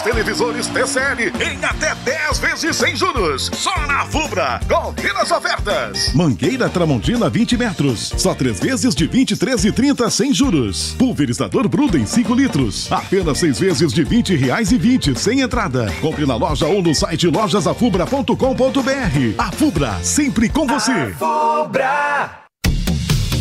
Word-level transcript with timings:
televisores 0.00 0.66
TCL 0.66 1.32
em 1.40 1.64
até 1.64 1.94
10 1.94 2.38
vezes 2.38 2.76
sem 2.76 2.96
juros. 2.96 3.50
Só 3.54 3.86
na 3.86 4.04
Fubra. 4.06 4.60
Confira 4.68 5.22
as 5.22 5.30
ofertas. 5.30 6.12
Mangueira 6.14 6.68
Tramontina 6.68 7.28
20 7.28 7.56
metros. 7.56 8.12
Só 8.16 8.34
3 8.34 8.60
vezes 8.60 8.94
de 8.94 9.08
23,30 9.08 10.10
sem 10.10 10.32
juros. 10.32 10.94
Pulverizador 10.98 11.68
Bruden 11.68 12.06
5 12.06 12.34
litros. 12.34 12.90
Apenas 12.90 13.38
6 13.38 13.58
vezes 13.58 13.92
de 13.92 14.04
20 14.04 14.36
reais 14.36 14.72
e 14.72 14.78
20 14.78 15.18
sem 15.18 15.40
entrada. 15.40 15.86
Compre 16.00 16.26
na 16.26 16.36
loja 16.36 16.66
ou 16.66 16.82
no 16.82 16.94
site 16.94 17.28
lojasafubra.com.br. 17.28 19.34
A 19.38 19.52
Fubra, 19.52 19.98
sempre 20.02 20.48
com 20.48 20.66
você. 20.66 20.92
A 20.92 21.14
Fubra. 21.14 22.45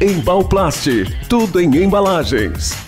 Embalplast, 0.00 0.88
tudo 1.28 1.58
em 1.60 1.74
embalagens. 1.82 2.87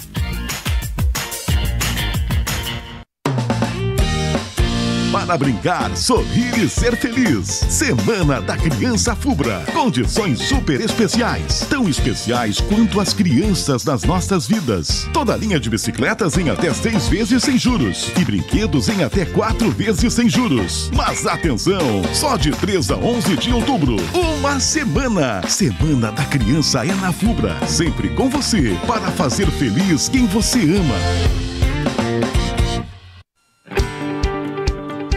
Para 5.30 5.38
brincar, 5.38 5.96
sorrir 5.96 6.58
e 6.58 6.68
ser 6.68 6.96
feliz. 6.96 7.46
Semana 7.68 8.40
da 8.42 8.56
Criança 8.56 9.14
Fubra. 9.14 9.64
Condições 9.72 10.40
super 10.40 10.80
especiais. 10.80 11.64
Tão 11.70 11.88
especiais 11.88 12.60
quanto 12.60 13.00
as 13.00 13.14
crianças 13.14 13.84
das 13.84 14.02
nossas 14.02 14.48
vidas. 14.48 15.08
Toda 15.12 15.36
linha 15.36 15.60
de 15.60 15.70
bicicletas 15.70 16.36
em 16.36 16.50
até 16.50 16.74
seis 16.74 17.06
vezes 17.06 17.44
sem 17.44 17.56
juros. 17.56 18.10
E 18.20 18.24
brinquedos 18.24 18.88
em 18.88 19.04
até 19.04 19.24
quatro 19.24 19.70
vezes 19.70 20.14
sem 20.14 20.28
juros. 20.28 20.90
Mas 20.96 21.24
atenção! 21.24 22.02
Só 22.12 22.36
de 22.36 22.50
3 22.50 22.90
a 22.90 22.96
11 22.96 23.36
de 23.36 23.52
outubro. 23.52 23.98
Uma 24.12 24.58
semana. 24.58 25.46
Semana 25.46 26.10
da 26.10 26.24
Criança 26.24 26.84
é 26.84 26.92
na 26.96 27.12
Fubra. 27.12 27.56
Sempre 27.68 28.08
com 28.08 28.28
você. 28.28 28.76
Para 28.84 29.12
fazer 29.12 29.46
feliz 29.52 30.08
quem 30.08 30.26
você 30.26 30.58
ama. 30.58 31.49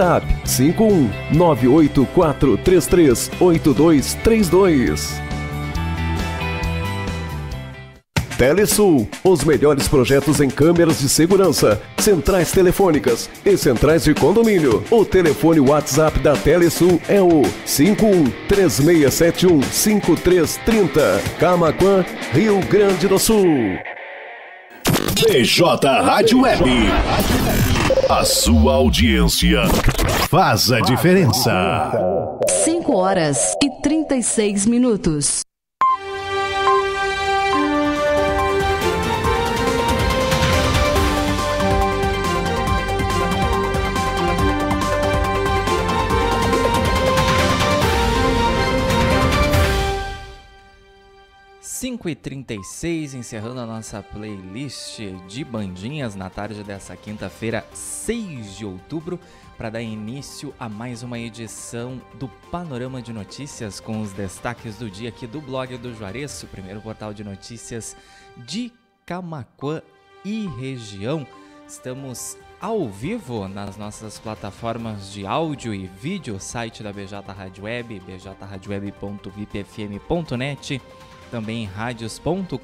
WhatsApp 0.00 0.26
51 0.46 1.10
98433 1.32 3.30
8232. 3.38 5.20
Telesul, 8.38 9.06
os 9.22 9.44
melhores 9.44 9.86
projetos 9.86 10.40
em 10.40 10.48
câmeras 10.48 11.00
de 11.00 11.10
segurança, 11.10 11.78
centrais 11.98 12.50
telefônicas 12.50 13.28
e 13.44 13.54
centrais 13.58 14.04
de 14.04 14.14
condomínio. 14.14 14.82
O 14.90 15.04
telefone 15.04 15.60
WhatsApp 15.60 16.18
da 16.20 16.34
Telesul 16.34 16.98
é 17.06 17.20
o 17.20 17.42
51 17.66 18.24
3671 18.48 19.62
5330. 19.62 21.20
Camaquã, 21.38 22.02
Rio 22.32 22.60
Grande 22.60 23.06
do 23.06 23.18
Sul. 23.18 23.44
BJ 25.14 25.86
Rádio 26.00 26.40
Web. 26.40 26.64
A 28.10 28.24
sua 28.24 28.74
audiência 28.74 29.60
faz 30.28 30.72
a 30.72 30.80
diferença. 30.80 31.92
5 32.64 32.92
horas 32.92 33.54
e 33.62 33.70
36 33.82 34.66
minutos. 34.66 35.42
5h36, 51.80 53.14
encerrando 53.14 53.60
a 53.60 53.64
nossa 53.64 54.02
playlist 54.02 55.00
de 55.26 55.42
bandinhas 55.42 56.14
na 56.14 56.28
tarde 56.28 56.62
dessa 56.62 56.94
quinta-feira, 56.94 57.64
6 57.72 58.58
de 58.58 58.66
outubro, 58.66 59.18
para 59.56 59.70
dar 59.70 59.80
início 59.80 60.52
a 60.60 60.68
mais 60.68 61.02
uma 61.02 61.18
edição 61.18 61.98
do 62.16 62.28
Panorama 62.50 63.00
de 63.00 63.14
Notícias 63.14 63.80
com 63.80 64.02
os 64.02 64.12
destaques 64.12 64.76
do 64.76 64.90
dia 64.90 65.08
aqui 65.08 65.26
do 65.26 65.40
blog 65.40 65.74
do 65.78 65.94
Juarez, 65.94 66.42
o 66.42 66.48
primeiro 66.48 66.82
portal 66.82 67.14
de 67.14 67.24
notícias 67.24 67.96
de 68.36 68.70
Camaquã 69.06 69.80
e 70.22 70.46
região. 70.58 71.26
Estamos 71.66 72.36
ao 72.60 72.90
vivo 72.90 73.48
nas 73.48 73.78
nossas 73.78 74.18
plataformas 74.18 75.10
de 75.10 75.26
áudio 75.26 75.72
e 75.72 75.86
vídeo, 75.86 76.38
site 76.38 76.82
da 76.82 76.92
BJ 76.92 77.22
Rádio 77.32 77.64
Web, 77.64 78.00
bjradioweb.vipfm.net 78.00 80.82
também 81.30 81.64
em 81.64 81.66
radios.com.br, 81.66 82.56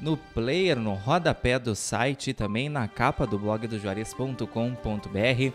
no 0.00 0.16
player, 0.16 0.78
no 0.78 0.94
rodapé 0.94 1.58
do 1.58 1.74
site 1.74 2.32
também 2.32 2.68
na 2.68 2.88
capa 2.88 3.26
do 3.26 3.38
blog 3.38 3.66
do 3.66 3.78
Juarez.com.br, 3.78 5.52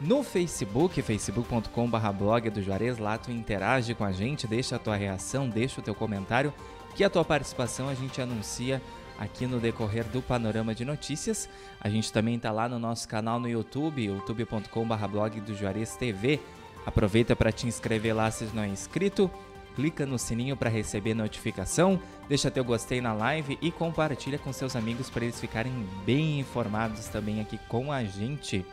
no 0.00 0.22
Facebook, 0.22 1.00
facebook.com.br 1.00 2.12
blog 2.16 2.50
do 2.50 2.62
Juarez, 2.62 2.98
lá 2.98 3.16
tu 3.16 3.30
interage 3.30 3.94
com 3.94 4.04
a 4.04 4.12
gente, 4.12 4.46
deixa 4.46 4.76
a 4.76 4.78
tua 4.78 4.96
reação, 4.96 5.48
deixa 5.48 5.80
o 5.80 5.84
teu 5.84 5.94
comentário, 5.94 6.52
que 6.94 7.04
a 7.04 7.10
tua 7.10 7.24
participação 7.24 7.88
a 7.88 7.94
gente 7.94 8.20
anuncia 8.20 8.82
aqui 9.18 9.46
no 9.46 9.60
decorrer 9.60 10.04
do 10.04 10.20
Panorama 10.20 10.74
de 10.74 10.84
Notícias. 10.84 11.48
A 11.80 11.88
gente 11.88 12.12
também 12.12 12.34
está 12.34 12.50
lá 12.50 12.68
no 12.68 12.78
nosso 12.78 13.08
canal 13.08 13.38
no 13.38 13.48
YouTube, 13.48 14.04
youtube.com.br 14.04 15.06
blog 15.08 15.40
do 15.40 15.54
Juarez 15.54 15.94
TV. 15.94 16.40
Aproveita 16.84 17.36
para 17.36 17.52
te 17.52 17.68
inscrever 17.68 18.14
lá 18.14 18.30
se 18.30 18.44
não 18.52 18.64
é 18.64 18.68
inscrito, 18.68 19.30
clica 19.74 20.06
no 20.06 20.18
sininho 20.18 20.56
para 20.56 20.70
receber 20.70 21.14
notificação, 21.14 22.00
deixa 22.28 22.50
teu 22.50 22.64
gostei 22.64 23.00
na 23.00 23.12
live 23.12 23.58
e 23.60 23.70
compartilha 23.70 24.38
com 24.38 24.52
seus 24.52 24.76
amigos 24.76 25.10
para 25.10 25.24
eles 25.24 25.40
ficarem 25.40 25.86
bem 26.04 26.40
informados 26.40 27.08
também 27.08 27.40
aqui 27.40 27.58
com 27.68 27.92
a 27.92 28.04
gente. 28.04 28.64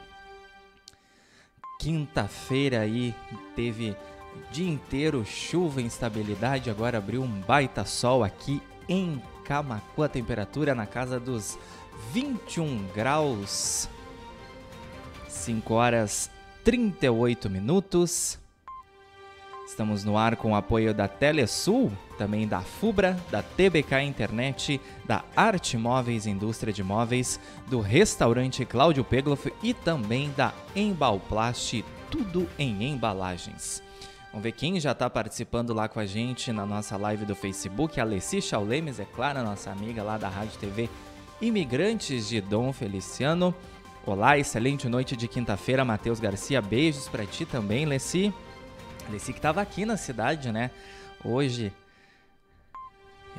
Quinta-feira 1.80 2.82
aí 2.82 3.16
teve 3.56 3.96
dia 4.52 4.70
inteiro 4.70 5.26
chuva, 5.26 5.82
instabilidade, 5.82 6.70
agora 6.70 6.98
abriu 6.98 7.22
um 7.24 7.42
baita 7.42 7.86
sol 7.86 8.24
aqui 8.24 8.62
em 8.88 9.22
Camacuã, 9.46 10.08
temperatura 10.08 10.76
na 10.76 10.86
casa 10.86 11.20
dos 11.20 11.58
21 12.12 12.88
graus. 12.94 13.90
5 15.28 15.74
horas 15.74 16.30
38 16.64 17.50
minutos. 17.50 18.40
Estamos 19.70 20.04
no 20.04 20.18
ar 20.18 20.36
com 20.36 20.52
o 20.52 20.56
apoio 20.56 20.96
da 20.96 21.08
Telesul, 21.08 21.92
também 22.18 22.48
da 22.48 22.60
Fubra, 22.60 23.16
da 23.30 23.44
TBK 23.44 24.02
Internet, 24.02 24.82
da 25.06 25.24
Arte 25.36 25.78
Móveis 25.78 26.26
Indústria 26.26 26.74
de 26.74 26.84
Móveis, 26.84 27.40
do 27.68 27.80
restaurante 27.80 28.66
Cláudio 28.66 29.04
Pegloff 29.04 29.54
e 29.62 29.76
também 29.76 30.34
da 30.36 30.54
Embalplast, 30.76 31.86
tudo 32.10 32.50
em 32.58 32.84
embalagens. 32.84 33.84
Vamos 34.32 34.44
ver 34.44 34.54
quem 34.54 34.80
já 34.80 34.92
está 34.92 35.08
participando 35.08 35.72
lá 35.72 35.88
com 35.88 36.00
a 36.00 36.06
gente 36.06 36.52
na 36.52 36.66
nossa 36.66 36.98
live 36.98 37.24
do 37.24 37.36
Facebook. 37.36 38.00
A 38.00 38.04
Alessi 38.04 38.42
Chaulemes, 38.42 39.00
é 39.00 39.06
claro, 39.06 39.44
nossa 39.44 39.70
amiga 39.70 40.02
lá 40.02 40.18
da 40.18 40.30
Rádio 40.30 40.58
TV 40.60 40.90
Imigrantes 41.40 42.28
de 42.28 42.42
Dom 42.42 42.74
Feliciano. 42.74 43.54
Olá, 44.04 44.36
excelente 44.36 44.90
noite 44.90 45.16
de 45.16 45.28
quinta-feira, 45.28 45.86
Matheus 45.86 46.20
Garcia. 46.20 46.60
Beijos 46.60 47.08
para 47.08 47.24
ti 47.24 47.46
também, 47.46 47.86
Lessi. 47.86 48.34
Lessi 49.10 49.34
que 49.34 49.40
estava 49.40 49.62
aqui 49.62 49.86
na 49.86 49.98
cidade, 49.98 50.52
né? 50.52 50.72
Hoje, 51.24 51.74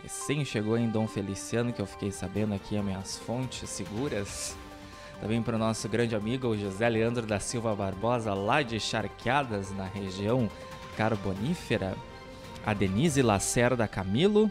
recém 0.02 0.44
chegou 0.44 0.76
em 0.76 0.88
Dom 0.88 1.06
Feliciano, 1.06 1.72
que 1.72 1.80
eu 1.80 1.86
fiquei 1.86 2.10
sabendo 2.10 2.54
aqui 2.54 2.76
as 2.76 2.84
minhas 2.84 3.18
fontes 3.18 3.68
seguras. 3.70 4.56
Também 5.20 5.42
para 5.42 5.56
o 5.56 5.58
nosso 5.58 5.88
grande 5.88 6.16
amigo 6.16 6.48
o 6.48 6.58
José 6.58 6.88
Leandro 6.88 7.26
da 7.26 7.38
Silva 7.38 7.74
Barbosa, 7.74 8.34
lá 8.34 8.62
de 8.62 8.80
Charqueadas, 8.80 9.70
na 9.70 9.86
região 9.86 10.50
carbonífera. 10.96 11.94
A 12.64 12.74
Denise 12.74 13.22
Lacerda 13.22 13.86
Camilo 13.86 14.50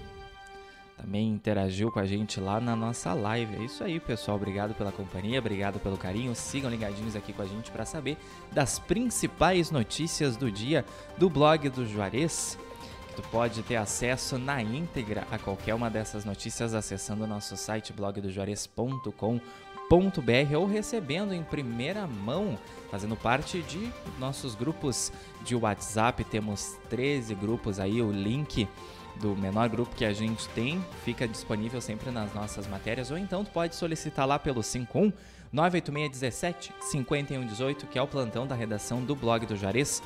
também 1.01 1.29
interagiu 1.29 1.89
com 1.89 1.99
a 1.99 2.05
gente 2.05 2.39
lá 2.39 2.59
na 2.59 2.75
nossa 2.75 3.13
live. 3.13 3.55
É 3.55 3.63
isso 3.63 3.83
aí, 3.83 3.99
pessoal. 3.99 4.35
Obrigado 4.35 4.73
pela 4.73 4.91
companhia, 4.91 5.39
obrigado 5.39 5.79
pelo 5.79 5.97
carinho. 5.97 6.35
Sigam 6.35 6.69
ligadinhos 6.69 7.15
aqui 7.15 7.31
com 7.31 7.41
a 7.41 7.45
gente 7.45 7.71
para 7.71 7.85
saber 7.85 8.17
das 8.51 8.79
principais 8.79 9.71
notícias 9.71 10.35
do 10.35 10.51
dia 10.51 10.85
do 11.17 11.29
blog 11.29 11.69
do 11.69 11.85
Juarez. 11.85 12.57
Que 13.07 13.15
tu 13.15 13.21
pode 13.29 13.63
ter 13.63 13.77
acesso 13.77 14.37
na 14.37 14.61
íntegra 14.61 15.25
a 15.31 15.39
qualquer 15.39 15.73
uma 15.73 15.89
dessas 15.89 16.25
notícias 16.25 16.73
acessando 16.73 17.23
o 17.23 17.27
nosso 17.27 17.55
site 17.55 17.93
blogdojuarez.com 17.93 19.39
br 20.21 20.55
ou 20.55 20.67
recebendo 20.67 21.33
em 21.33 21.41
primeira 21.41 22.05
mão, 22.05 22.59
fazendo 22.91 23.15
parte 23.15 23.63
de 23.63 23.91
nossos 24.19 24.53
grupos 24.53 25.11
de 25.43 25.55
WhatsApp. 25.55 26.23
Temos 26.25 26.77
13 26.89 27.33
grupos 27.33 27.79
aí, 27.79 27.99
o 27.99 28.11
link 28.11 28.67
do 29.19 29.35
menor 29.35 29.69
grupo 29.69 29.95
que 29.95 30.05
a 30.05 30.13
gente 30.13 30.47
tem 30.49 30.83
fica 31.03 31.27
disponível 31.27 31.81
sempre 31.81 32.09
nas 32.11 32.33
nossas 32.33 32.67
matérias, 32.67 33.11
ou 33.11 33.17
então 33.17 33.43
tu 33.43 33.51
pode 33.51 33.75
solicitar 33.75 34.27
lá 34.27 34.39
pelo 34.39 34.63
51 34.63 35.11
98617 35.51 36.73
5118, 36.79 37.87
que 37.87 37.97
é 37.97 38.01
o 38.01 38.07
plantão 38.07 38.45
da 38.45 38.55
redação 38.55 39.03
do 39.03 39.15
blog 39.15 39.45
do 39.45 39.55
Juarez. 39.55 40.01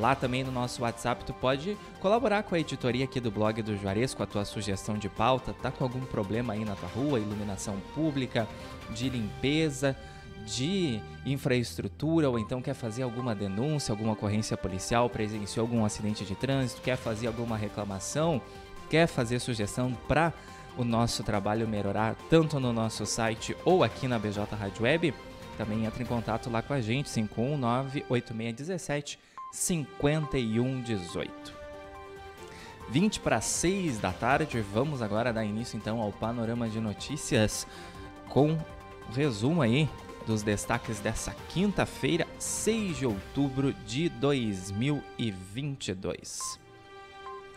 Lá 0.00 0.14
também 0.14 0.42
no 0.42 0.50
nosso 0.50 0.82
WhatsApp 0.82 1.24
tu 1.24 1.32
pode 1.32 1.76
colaborar 2.00 2.42
com 2.42 2.54
a 2.54 2.58
editoria 2.58 3.04
aqui 3.04 3.20
do 3.20 3.30
blog 3.30 3.62
do 3.62 3.76
Juarez 3.76 4.12
com 4.12 4.22
a 4.22 4.26
tua 4.26 4.44
sugestão 4.44 4.98
de 4.98 5.08
pauta, 5.08 5.54
tá 5.62 5.70
com 5.70 5.84
algum 5.84 6.00
problema 6.00 6.52
aí 6.52 6.64
na 6.64 6.74
tua 6.74 6.88
rua, 6.88 7.20
iluminação 7.20 7.76
pública, 7.94 8.48
de 8.90 9.08
limpeza, 9.08 9.96
de 10.46 11.00
infraestrutura 11.24 12.28
ou 12.28 12.38
então 12.38 12.60
quer 12.60 12.74
fazer 12.74 13.02
alguma 13.02 13.34
denúncia, 13.34 13.92
alguma 13.92 14.12
ocorrência 14.12 14.56
policial, 14.56 15.08
presenciou 15.08 15.64
algum 15.64 15.84
acidente 15.84 16.24
de 16.24 16.34
trânsito, 16.34 16.82
quer 16.82 16.96
fazer 16.96 17.26
alguma 17.26 17.56
reclamação, 17.56 18.40
quer 18.90 19.06
fazer 19.06 19.38
sugestão 19.38 19.92
para 20.06 20.32
o 20.76 20.84
nosso 20.84 21.22
trabalho 21.22 21.68
melhorar 21.68 22.16
tanto 22.28 22.60
no 22.60 22.72
nosso 22.72 23.06
site 23.06 23.56
ou 23.64 23.84
aqui 23.84 24.08
na 24.08 24.18
BJ 24.18 24.44
Rádio 24.54 24.82
Web, 24.82 25.14
também 25.56 25.84
entra 25.84 26.02
em 26.02 26.06
contato 26.06 26.50
lá 26.50 26.62
com 26.62 26.74
a 26.74 26.80
gente, 26.80 27.10
519 27.10 28.04
8617 28.08 29.18
5118. 29.52 31.54
20 32.90 33.20
para 33.20 33.40
6 33.40 33.98
da 33.98 34.12
tarde, 34.12 34.60
vamos 34.60 35.00
agora 35.00 35.32
dar 35.32 35.44
início 35.44 35.76
então 35.76 36.00
ao 36.00 36.12
panorama 36.12 36.68
de 36.68 36.80
notícias 36.80 37.66
com 38.28 38.58
resumo 39.14 39.62
aí 39.62 39.88
dos 40.26 40.42
destaques 40.42 41.00
dessa 41.00 41.34
quinta-feira, 41.50 42.26
6 42.38 42.98
de 42.98 43.06
outubro 43.06 43.72
de 43.86 44.08
2022. 44.08 46.64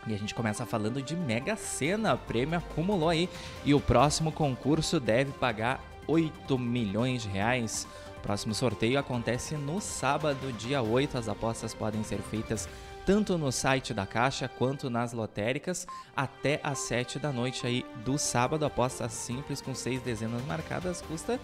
E 0.06 0.14
a 0.14 0.16
gente 0.16 0.34
começa 0.34 0.64
falando 0.64 1.02
de 1.02 1.16
Mega 1.16 1.56
Sena, 1.56 2.16
prêmio 2.16 2.58
acumulou 2.58 3.08
aí 3.08 3.28
e 3.64 3.74
o 3.74 3.80
próximo 3.80 4.32
concurso 4.32 4.98
deve 4.98 5.32
pagar 5.32 5.84
8 6.06 6.58
milhões 6.58 7.22
de 7.22 7.28
reais. 7.28 7.86
O 8.16 8.20
próximo 8.20 8.54
sorteio 8.54 8.98
acontece 8.98 9.54
no 9.54 9.80
sábado, 9.80 10.52
dia 10.52 10.82
8. 10.82 11.18
As 11.18 11.28
apostas 11.28 11.74
podem 11.74 12.02
ser 12.02 12.18
feitas 12.18 12.68
tanto 13.04 13.38
no 13.38 13.50
site 13.50 13.94
da 13.94 14.06
Caixa 14.06 14.48
quanto 14.48 14.90
nas 14.90 15.14
lotéricas 15.14 15.86
até 16.14 16.60
às 16.62 16.80
7 16.80 17.18
da 17.18 17.32
noite 17.32 17.66
aí 17.66 17.84
do 18.04 18.18
sábado. 18.18 18.66
Aposta 18.66 19.08
simples 19.08 19.62
com 19.62 19.74
seis 19.74 20.02
dezenas 20.02 20.44
marcadas 20.44 21.00
custa 21.00 21.40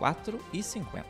4,50. 0.00 1.04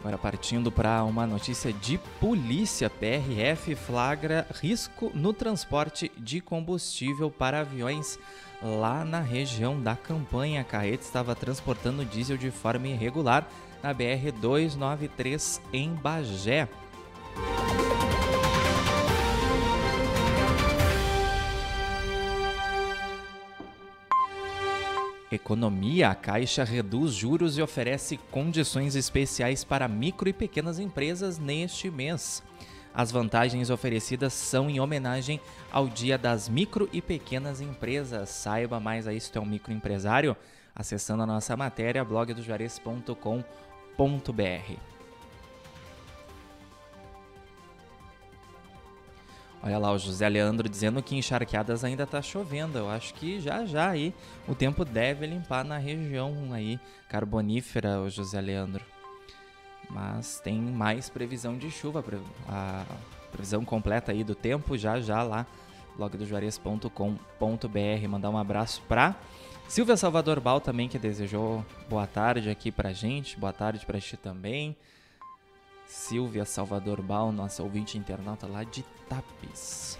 Agora 0.00 0.18
partindo 0.18 0.70
para 0.70 1.02
uma 1.02 1.26
notícia 1.26 1.72
de 1.72 1.96
polícia, 2.20 2.90
PRF 2.90 3.74
flagra 3.74 4.46
risco 4.60 5.10
no 5.14 5.32
transporte 5.32 6.12
de 6.18 6.42
combustível 6.42 7.30
para 7.30 7.60
aviões 7.60 8.18
lá 8.62 9.02
na 9.02 9.20
região 9.20 9.80
da 9.80 9.96
campanha. 9.96 10.60
A 10.60 10.64
carreta 10.64 11.04
estava 11.04 11.34
transportando 11.34 12.04
diesel 12.04 12.36
de 12.36 12.50
forma 12.50 12.88
irregular 12.88 13.48
na 13.82 13.94
BR 13.94 14.30
293 14.38 15.62
em 15.72 15.94
Bagé. 15.94 16.68
Economia, 25.34 26.10
a 26.10 26.14
Caixa 26.14 26.64
reduz 26.64 27.12
juros 27.12 27.58
e 27.58 27.62
oferece 27.62 28.16
condições 28.30 28.94
especiais 28.94 29.64
para 29.64 29.88
micro 29.88 30.28
e 30.28 30.32
pequenas 30.32 30.78
empresas 30.78 31.38
neste 31.38 31.90
mês. 31.90 32.42
As 32.94 33.10
vantagens 33.10 33.70
oferecidas 33.70 34.32
são 34.32 34.70
em 34.70 34.78
homenagem 34.78 35.40
ao 35.72 35.88
Dia 35.88 36.16
das 36.16 36.48
Micro 36.48 36.88
e 36.92 37.02
Pequenas 37.02 37.60
Empresas. 37.60 38.30
Saiba 38.30 38.78
mais 38.78 39.08
aí 39.08 39.20
se 39.20 39.36
é 39.36 39.40
um 39.40 39.44
microempresário, 39.44 40.36
acessando 40.72 41.24
a 41.24 41.26
nossa 41.26 41.56
matéria 41.56 42.04
blogdojuarez.com.br. 42.04 44.93
Olha 49.66 49.78
lá 49.78 49.92
o 49.92 49.98
José 49.98 50.28
Leandro 50.28 50.68
dizendo 50.68 51.02
que 51.02 51.16
em 51.16 51.22
Charqueadas 51.22 51.84
ainda 51.84 52.06
tá 52.06 52.20
chovendo. 52.20 52.76
Eu 52.76 52.90
acho 52.90 53.14
que 53.14 53.40
já 53.40 53.64
já 53.64 53.88
aí 53.88 54.12
o 54.46 54.54
tempo 54.54 54.84
deve 54.84 55.26
limpar 55.26 55.64
na 55.64 55.78
região 55.78 56.52
aí 56.52 56.78
carbonífera, 57.08 57.98
o 57.98 58.10
José 58.10 58.42
Leandro. 58.42 58.84
Mas 59.88 60.38
tem 60.38 60.60
mais 60.60 61.08
previsão 61.08 61.56
de 61.56 61.70
chuva, 61.70 62.04
a 62.46 62.84
previsão 63.32 63.64
completa 63.64 64.12
aí 64.12 64.22
do 64.22 64.34
tempo 64.34 64.76
já 64.76 65.00
já 65.00 65.22
lá 65.22 65.46
blogdojuarez.com.br. 65.96 68.08
Mandar 68.08 68.28
um 68.28 68.36
abraço 68.36 68.82
para 68.86 69.16
Silvia 69.66 69.96
Salvador 69.96 70.40
Bal 70.40 70.60
também 70.60 70.90
que 70.90 70.98
desejou 70.98 71.64
boa 71.88 72.06
tarde 72.06 72.50
aqui 72.50 72.70
pra 72.70 72.92
gente. 72.92 73.40
Boa 73.40 73.52
tarde 73.52 73.86
para 73.86 73.98
ti 73.98 74.18
também. 74.18 74.76
Silvia 75.86 76.44
Salvador 76.44 77.00
Bal, 77.02 77.32
nossa 77.32 77.62
ouvinte 77.62 77.98
internauta 77.98 78.46
lá 78.46 78.64
de 78.64 78.82
Tapes. 79.08 79.98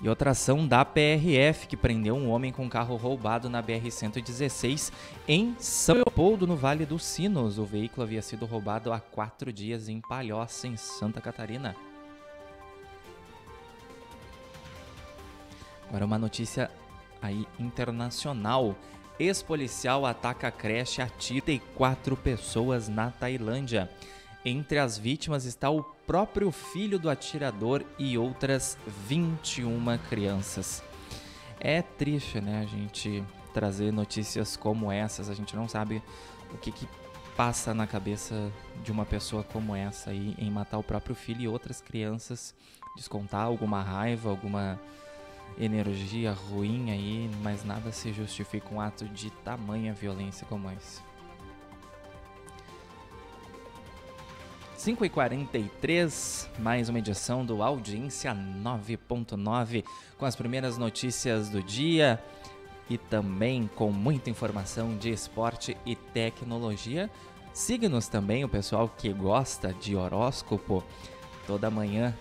E 0.00 0.08
outra 0.08 0.32
ação 0.32 0.66
da 0.66 0.84
PRF 0.84 1.66
que 1.66 1.76
prendeu 1.76 2.14
um 2.14 2.30
homem 2.30 2.52
com 2.52 2.68
carro 2.68 2.96
roubado 2.96 3.48
na 3.48 3.62
BR-116 3.62 4.92
em 5.26 5.56
São 5.58 5.94
Leopoldo, 5.96 6.46
no 6.46 6.54
Vale 6.54 6.84
dos 6.84 7.02
Sinos. 7.02 7.58
O 7.58 7.64
veículo 7.64 8.02
havia 8.02 8.20
sido 8.20 8.44
roubado 8.44 8.92
há 8.92 9.00
quatro 9.00 9.50
dias 9.50 9.88
em 9.88 10.00
Palhoça, 10.02 10.66
em 10.66 10.76
Santa 10.76 11.20
Catarina. 11.20 11.74
Agora 15.88 16.04
uma 16.04 16.18
notícia 16.18 16.70
aí 17.22 17.46
internacional. 17.58 18.76
Ex-policial 19.18 20.04
ataca 20.04 20.50
creche 20.50 21.00
atira 21.00 21.50
e 21.50 21.58
quatro 21.58 22.16
pessoas 22.16 22.88
na 22.88 23.10
Tailândia. 23.10 23.90
Entre 24.44 24.78
as 24.78 24.98
vítimas 24.98 25.44
está 25.44 25.70
o 25.70 25.82
próprio 25.82 26.52
filho 26.52 26.98
do 26.98 27.08
atirador 27.08 27.82
e 27.98 28.18
outras 28.18 28.76
21 29.08 29.98
crianças. 30.08 30.82
É 31.58 31.80
triste, 31.80 32.40
né, 32.40 32.60
a 32.60 32.66
gente 32.66 33.24
trazer 33.54 33.90
notícias 33.90 34.54
como 34.54 34.92
essas. 34.92 35.30
A 35.30 35.34
gente 35.34 35.56
não 35.56 35.66
sabe 35.66 36.02
o 36.52 36.58
que, 36.58 36.70
que 36.70 36.86
passa 37.36 37.72
na 37.72 37.86
cabeça 37.86 38.52
de 38.84 38.92
uma 38.92 39.06
pessoa 39.06 39.42
como 39.42 39.74
essa 39.74 40.10
aí 40.10 40.34
em 40.38 40.50
matar 40.50 40.78
o 40.78 40.82
próprio 40.82 41.14
filho 41.14 41.40
e 41.40 41.48
outras 41.48 41.80
crianças, 41.80 42.54
descontar 42.94 43.42
alguma 43.42 43.82
raiva, 43.82 44.28
alguma 44.28 44.78
energia 45.58 46.32
ruim 46.32 46.90
aí, 46.90 47.30
mas 47.42 47.64
nada 47.64 47.90
se 47.92 48.12
justifica 48.12 48.74
um 48.74 48.80
ato 48.80 49.06
de 49.06 49.30
tamanha 49.30 49.92
violência 49.94 50.46
como 50.46 50.70
esse. 50.70 51.00
5h43, 54.78 56.48
mais 56.58 56.88
uma 56.88 56.98
edição 56.98 57.44
do 57.44 57.62
Audiência 57.62 58.32
9.9, 58.32 59.84
com 60.18 60.24
as 60.26 60.36
primeiras 60.36 60.76
notícias 60.76 61.48
do 61.48 61.62
dia 61.62 62.22
e 62.88 62.96
também 62.96 63.68
com 63.74 63.90
muita 63.90 64.30
informação 64.30 64.96
de 64.96 65.10
esporte 65.10 65.76
e 65.84 65.96
tecnologia. 65.96 67.10
Siga-nos 67.52 68.06
também 68.06 68.44
o 68.44 68.48
pessoal 68.48 68.88
que 68.88 69.12
gosta 69.12 69.72
de 69.72 69.96
horóscopo 69.96 70.84
toda 71.46 71.70
manhã 71.70 72.14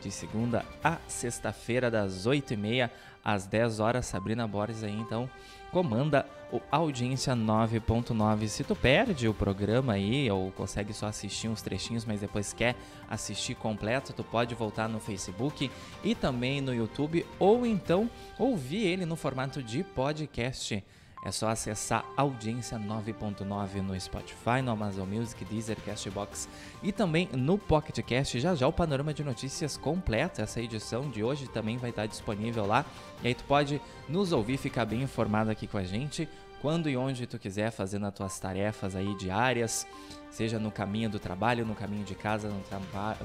de 0.00 0.10
segunda 0.10 0.64
a 0.82 0.98
sexta-feira, 1.06 1.90
das 1.90 2.26
8h30 2.26 2.90
às 3.24 3.46
10 3.46 3.80
horas. 3.80 4.06
Sabrina 4.06 4.46
Borges 4.46 4.82
aí, 4.82 4.94
então, 4.98 5.28
comanda 5.70 6.26
o 6.52 6.60
Audiência 6.70 7.34
9.9. 7.34 8.48
Se 8.48 8.64
tu 8.64 8.74
perde 8.74 9.28
o 9.28 9.34
programa 9.34 9.92
aí, 9.92 10.30
ou 10.30 10.50
consegue 10.52 10.92
só 10.92 11.06
assistir 11.06 11.48
uns 11.48 11.62
trechinhos, 11.62 12.04
mas 12.04 12.20
depois 12.20 12.52
quer 12.52 12.74
assistir 13.08 13.54
completo, 13.54 14.12
tu 14.12 14.24
pode 14.24 14.54
voltar 14.54 14.88
no 14.88 14.98
Facebook 14.98 15.70
e 16.02 16.14
também 16.14 16.60
no 16.60 16.74
YouTube, 16.74 17.24
ou 17.38 17.64
então 17.64 18.10
ouvir 18.38 18.86
ele 18.86 19.06
no 19.06 19.16
formato 19.16 19.62
de 19.62 19.84
podcast. 19.84 20.82
É 21.22 21.30
só 21.30 21.48
acessar 21.48 22.04
Audiência 22.16 22.78
9.9 22.78 23.82
no 23.82 23.98
Spotify, 24.00 24.62
no 24.64 24.70
Amazon 24.70 25.06
Music, 25.06 25.44
Deezer, 25.44 25.76
Castbox 25.84 26.48
e 26.82 26.92
também 26.92 27.28
no 27.32 27.58
Pocket 27.58 27.98
Cast. 28.04 28.40
Já 28.40 28.54
já 28.54 28.66
o 28.66 28.72
panorama 28.72 29.12
de 29.12 29.22
notícias 29.22 29.76
completo, 29.76 30.40
essa 30.40 30.60
edição 30.60 31.10
de 31.10 31.22
hoje 31.22 31.46
também 31.48 31.76
vai 31.76 31.90
estar 31.90 32.06
disponível 32.06 32.64
lá. 32.64 32.86
E 33.22 33.28
aí 33.28 33.34
tu 33.34 33.44
pode 33.44 33.80
nos 34.08 34.32
ouvir, 34.32 34.56
ficar 34.56 34.86
bem 34.86 35.02
informado 35.02 35.50
aqui 35.50 35.66
com 35.66 35.76
a 35.76 35.84
gente, 35.84 36.26
quando 36.62 36.88
e 36.88 36.96
onde 36.96 37.26
tu 37.26 37.38
quiser, 37.38 37.70
fazendo 37.70 38.06
as 38.06 38.14
tuas 38.14 38.38
tarefas 38.38 38.96
aí 38.96 39.14
diárias, 39.16 39.86
seja 40.30 40.58
no 40.58 40.70
caminho 40.70 41.10
do 41.10 41.18
trabalho, 41.18 41.66
no 41.66 41.74
caminho 41.74 42.04
de 42.04 42.14
casa, 42.14 42.48
no 42.48 42.62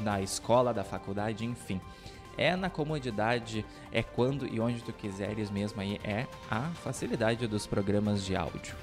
na 0.01 0.21
escola, 0.21 0.73
da 0.73 0.83
faculdade, 0.83 1.45
enfim 1.45 1.79
é 2.37 2.55
na 2.55 2.69
comodidade, 2.69 3.65
é 3.91 4.03
quando 4.03 4.47
e 4.47 4.59
onde 4.59 4.81
tu 4.81 4.93
quiseres 4.93 5.49
mesmo 5.49 5.81
aí, 5.81 5.99
é 6.03 6.27
a 6.49 6.61
facilidade 6.83 7.47
dos 7.47 7.65
programas 7.65 8.23
de 8.23 8.35
áudio. 8.35 8.75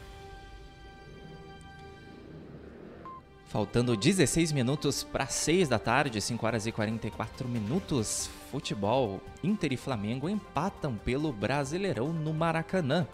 Faltando 3.53 3.95
16 3.95 4.51
minutos 4.51 5.05
para 5.05 5.27
6 5.27 5.69
da 5.69 5.79
tarde, 5.79 6.23
5 6.23 6.47
horas 6.47 6.67
e 6.67 6.73
44 6.73 7.47
minutos, 7.47 8.31
futebol. 8.51 9.21
Inter 9.45 9.75
e 9.75 9.77
Flamengo 9.77 10.27
empatam 10.27 10.95
pelo 10.95 11.31
Brasileirão 11.31 12.15
no 12.15 12.33
Maracanã. 12.33 13.07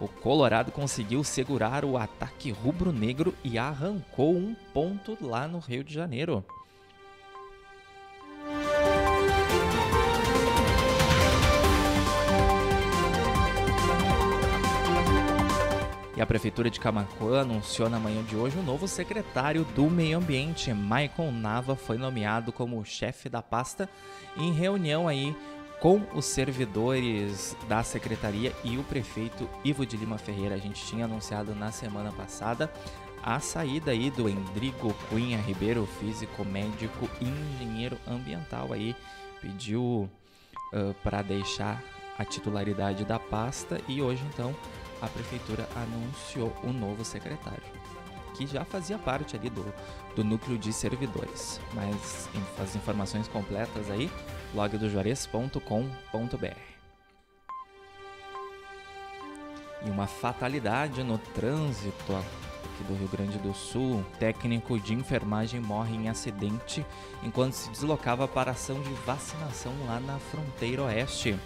O 0.00 0.08
Colorado 0.08 0.72
conseguiu 0.72 1.22
segurar 1.22 1.84
o 1.84 1.98
ataque 1.98 2.50
rubro-negro 2.50 3.34
e 3.44 3.58
arrancou 3.58 4.34
um 4.34 4.56
ponto 4.72 5.18
lá 5.20 5.46
no 5.46 5.58
Rio 5.58 5.84
de 5.84 5.92
Janeiro. 5.92 6.42
E 16.22 16.24
a 16.24 16.26
Prefeitura 16.26 16.70
de 16.70 16.78
Camacuã 16.78 17.40
anunciou 17.40 17.90
na 17.90 17.98
manhã 17.98 18.22
de 18.22 18.36
hoje 18.36 18.56
o 18.56 18.62
novo 18.62 18.86
secretário 18.86 19.64
do 19.74 19.90
Meio 19.90 20.18
Ambiente. 20.18 20.72
Michael 20.72 21.32
Nava 21.32 21.74
foi 21.74 21.98
nomeado 21.98 22.52
como 22.52 22.84
chefe 22.84 23.28
da 23.28 23.42
pasta 23.42 23.90
em 24.36 24.52
reunião 24.52 25.08
aí 25.08 25.36
com 25.80 26.00
os 26.14 26.26
servidores 26.26 27.56
da 27.68 27.82
secretaria 27.82 28.52
e 28.62 28.78
o 28.78 28.84
prefeito 28.84 29.50
Ivo 29.64 29.84
de 29.84 29.96
Lima 29.96 30.16
Ferreira. 30.16 30.54
A 30.54 30.58
gente 30.58 30.86
tinha 30.86 31.06
anunciado 31.06 31.56
na 31.56 31.72
semana 31.72 32.12
passada 32.12 32.72
a 33.20 33.40
saída 33.40 33.90
aí 33.90 34.08
do 34.08 34.28
Endrigo 34.28 34.94
Cunha 35.10 35.38
Ribeiro, 35.38 35.84
físico, 35.98 36.44
médico 36.44 37.10
e 37.20 37.24
engenheiro 37.24 37.98
ambiental 38.06 38.72
aí, 38.72 38.94
pediu 39.40 40.08
uh, 40.72 40.94
para 41.02 41.20
deixar 41.20 41.82
a 42.16 42.24
titularidade 42.24 43.04
da 43.04 43.18
pasta 43.18 43.80
e 43.88 44.00
hoje 44.00 44.22
então 44.32 44.54
a 45.02 45.08
prefeitura 45.08 45.68
anunciou 45.74 46.54
um 46.62 46.72
novo 46.72 47.04
secretário, 47.04 47.64
que 48.34 48.46
já 48.46 48.64
fazia 48.64 48.96
parte 48.96 49.36
ali 49.36 49.50
do, 49.50 49.74
do 50.14 50.22
núcleo 50.22 50.56
de 50.56 50.72
servidores. 50.72 51.60
Mas 51.74 52.28
as 52.58 52.76
informações 52.76 53.26
completas 53.26 53.90
aí, 53.90 54.08
blogdojuarez.com.br. 54.54 56.72
E 59.84 59.90
uma 59.90 60.06
fatalidade 60.06 61.02
no 61.02 61.18
trânsito 61.18 62.14
aqui 62.14 62.84
do 62.84 62.94
Rio 62.94 63.08
Grande 63.08 63.38
do 63.38 63.52
Sul. 63.52 64.04
técnico 64.20 64.78
de 64.78 64.94
enfermagem 64.94 65.60
morre 65.60 65.96
em 65.96 66.08
acidente 66.08 66.86
enquanto 67.22 67.54
se 67.54 67.68
deslocava 67.70 68.28
para 68.28 68.52
ação 68.52 68.80
de 68.80 68.92
vacinação 69.04 69.72
lá 69.86 69.98
na 69.98 70.20
fronteira 70.20 70.84
oeste. 70.84 71.36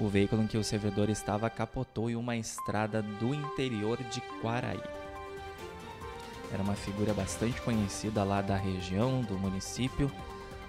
O 0.00 0.08
veículo 0.08 0.42
em 0.42 0.46
que 0.46 0.56
o 0.56 0.62
servidor 0.62 1.10
estava 1.10 1.50
capotou 1.50 2.08
em 2.08 2.14
uma 2.14 2.36
estrada 2.36 3.02
do 3.02 3.34
interior 3.34 3.98
de 4.04 4.20
Quaraí. 4.40 4.80
Era 6.52 6.62
uma 6.62 6.74
figura 6.74 7.12
bastante 7.12 7.60
conhecida 7.62 8.22
lá 8.22 8.40
da 8.40 8.56
região, 8.56 9.22
do 9.22 9.38
município. 9.38 10.10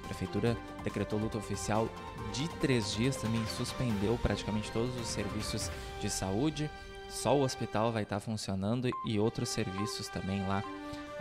A 0.04 0.08
prefeitura 0.08 0.58
decretou 0.84 1.20
luta 1.20 1.38
oficial 1.38 1.88
de 2.34 2.50
três 2.60 2.92
dias, 2.92 3.18
também 3.18 3.46
suspendeu 3.46 4.18
praticamente 4.22 4.72
todos 4.72 5.00
os 5.00 5.08
serviços 5.08 5.70
de 6.02 6.10
saúde. 6.10 6.70
Só 7.08 7.38
o 7.38 7.44
hospital 7.44 7.92
vai 7.92 8.04
estar 8.04 8.20
funcionando 8.20 8.90
e 9.06 9.20
outros 9.20 9.50
serviços 9.50 10.08
também 10.08 10.46
lá 10.48 10.64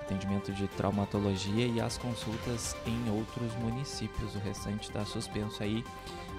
atendimento 0.08 0.50
de 0.52 0.66
traumatologia 0.68 1.66
e 1.66 1.80
as 1.80 1.98
consultas 1.98 2.74
em 2.86 3.10
outros 3.10 3.54
municípios. 3.56 4.34
O 4.34 4.38
restante 4.38 4.88
está 4.88 5.04
suspenso 5.04 5.62
aí 5.62 5.84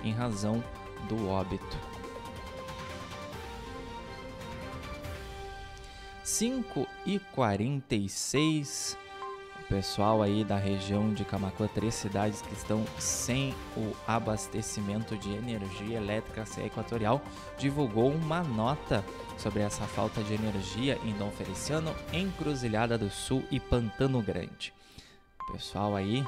em 0.03 0.11
razão 0.11 0.63
do 1.07 1.29
óbito. 1.29 1.77
5 6.23 6.87
e 7.05 7.19
46 7.19 8.97
o 9.59 9.63
pessoal 9.69 10.23
aí 10.23 10.43
da 10.43 10.57
região 10.57 11.13
de 11.13 11.23
Camacuã, 11.23 11.67
três 11.67 11.93
cidades 11.93 12.41
que 12.41 12.53
estão 12.53 12.83
sem 12.97 13.53
o 13.77 13.95
abastecimento 14.07 15.15
de 15.15 15.31
energia 15.31 15.97
elétrica 15.97 16.43
CE 16.43 16.61
Equatorial, 16.61 17.21
divulgou 17.55 18.11
uma 18.11 18.41
nota 18.41 19.05
sobre 19.37 19.61
essa 19.61 19.83
falta 19.83 20.23
de 20.23 20.33
energia 20.33 20.97
em 21.03 21.13
Dom 21.13 21.29
Feliciano, 21.29 21.95
Encruzilhada 22.11 22.97
do 22.97 23.11
Sul 23.11 23.43
e 23.51 23.59
Pantano 23.59 24.23
Grande. 24.23 24.73
O 25.43 25.53
pessoal 25.53 25.95
aí 25.95 26.25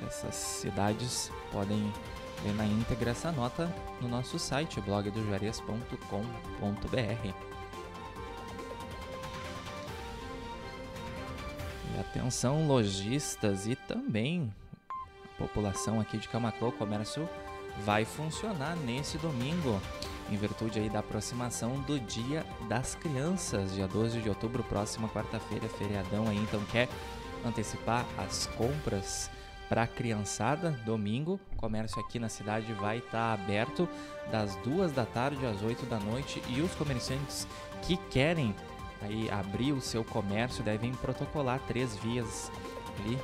dessas 0.00 0.34
cidades 0.34 1.30
podem 1.52 1.92
ver 2.42 2.54
na 2.54 2.64
íntegra 2.64 3.10
essa 3.10 3.32
nota 3.32 3.72
no 4.00 4.08
nosso 4.08 4.38
site 4.38 4.80
blogdojuarez.com.br. 4.80 7.56
E 11.94 12.00
atenção 12.00 12.66
lojistas 12.66 13.66
e 13.66 13.74
também 13.74 14.52
a 15.34 15.38
população 15.38 16.00
aqui 16.00 16.18
de 16.18 16.28
Camacuã, 16.28 16.68
o 16.68 16.72
comércio 16.72 17.28
vai 17.84 18.04
funcionar 18.04 18.76
nesse 18.76 19.18
domingo, 19.18 19.80
em 20.30 20.36
virtude 20.36 20.78
aí 20.78 20.88
da 20.88 21.00
aproximação 21.00 21.80
do 21.80 22.00
Dia 22.00 22.44
das 22.68 22.94
Crianças, 22.94 23.74
dia 23.74 23.86
12 23.86 24.20
de 24.20 24.28
outubro, 24.28 24.62
próxima 24.64 25.08
quarta-feira, 25.08 25.68
feriadão 25.68 26.28
aí, 26.28 26.38
então 26.38 26.60
quer 26.72 26.88
antecipar 27.44 28.04
as 28.18 28.46
compras 28.56 29.30
para 29.68 29.82
a 29.82 29.86
criançada, 29.86 30.70
domingo. 30.84 31.40
O 31.52 31.56
comércio 31.56 32.00
aqui 32.00 32.18
na 32.18 32.28
cidade 32.28 32.72
vai 32.74 32.98
estar 32.98 33.10
tá 33.12 33.32
aberto 33.32 33.88
das 34.30 34.56
duas 34.56 34.92
da 34.92 35.04
tarde 35.04 35.44
às 35.46 35.62
8 35.62 35.86
da 35.86 35.98
noite 35.98 36.42
e 36.48 36.60
os 36.60 36.74
comerciantes 36.74 37.46
que 37.82 37.96
querem 37.96 38.54
aí 39.02 39.30
abrir 39.30 39.72
o 39.72 39.80
seu 39.80 40.04
comércio 40.04 40.64
devem 40.64 40.92
protocolar 40.92 41.60
três 41.66 41.96
vias 41.96 42.50
ali. 42.98 43.18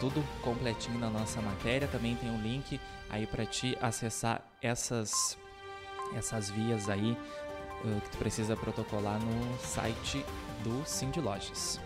Tudo 0.00 0.24
completinho 0.42 0.98
na 0.98 1.10
nossa 1.10 1.40
matéria. 1.40 1.86
Também 1.86 2.16
tem 2.16 2.30
um 2.30 2.40
link 2.40 2.80
aí 3.08 3.26
para 3.26 3.46
te 3.46 3.76
acessar 3.80 4.42
essas 4.60 5.38
essas 6.14 6.50
vias 6.50 6.88
aí 6.88 7.16
uh, 7.84 8.00
que 8.00 8.10
tu 8.10 8.18
precisa 8.18 8.56
protocolar 8.56 9.18
no 9.18 9.58
site 9.58 10.24
do 10.62 10.84
Cindy 10.84 11.20
Lojas. 11.20 11.80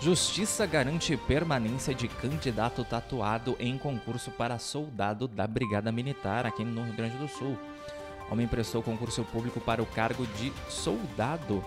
Justiça 0.00 0.64
garante 0.64 1.16
permanência 1.16 1.92
de 1.92 2.06
candidato 2.06 2.84
tatuado 2.84 3.56
em 3.58 3.76
concurso 3.76 4.30
para 4.30 4.56
soldado 4.56 5.26
da 5.26 5.44
Brigada 5.44 5.90
Militar 5.90 6.46
aqui 6.46 6.64
no 6.64 6.84
Rio 6.84 6.94
Grande 6.94 7.16
do 7.16 7.26
Sul. 7.26 7.58
Homem 8.30 8.46
prestou 8.46 8.80
concurso 8.80 9.24
público 9.24 9.60
para 9.60 9.82
o 9.82 9.86
cargo 9.86 10.24
de 10.24 10.52
soldado 10.68 11.64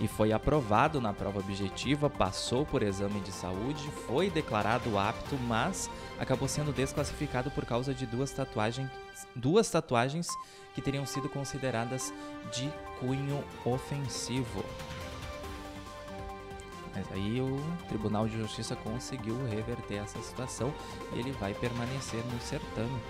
e 0.00 0.08
foi 0.08 0.32
aprovado 0.32 1.02
na 1.02 1.12
prova 1.12 1.40
objetiva, 1.40 2.08
passou 2.08 2.64
por 2.64 2.82
exame 2.82 3.20
de 3.20 3.30
saúde, 3.30 3.90
foi 4.06 4.30
declarado 4.30 4.98
apto, 4.98 5.36
mas 5.46 5.90
acabou 6.18 6.48
sendo 6.48 6.72
desclassificado 6.72 7.50
por 7.50 7.66
causa 7.66 7.92
de 7.92 8.06
duas 8.06 8.30
tatuagens, 8.30 8.90
duas 9.36 9.68
tatuagens 9.70 10.28
que 10.74 10.80
teriam 10.80 11.04
sido 11.04 11.28
consideradas 11.28 12.10
de 12.50 12.72
cunho 12.98 13.44
ofensivo. 13.66 14.64
Mas 16.94 17.10
aí 17.12 17.40
o 17.40 17.58
Tribunal 17.88 18.28
de 18.28 18.36
Justiça 18.36 18.76
conseguiu 18.76 19.34
reverter 19.46 19.96
essa 19.96 20.20
situação 20.20 20.70
e 21.12 21.18
ele 21.18 21.32
vai 21.32 21.54
permanecer 21.54 22.22
no 22.26 22.38
certame. 22.40 23.00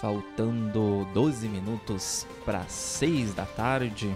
Faltando 0.00 1.08
12 1.14 1.48
minutos 1.48 2.26
para 2.44 2.66
6 2.66 3.32
da 3.34 3.46
tarde. 3.46 4.14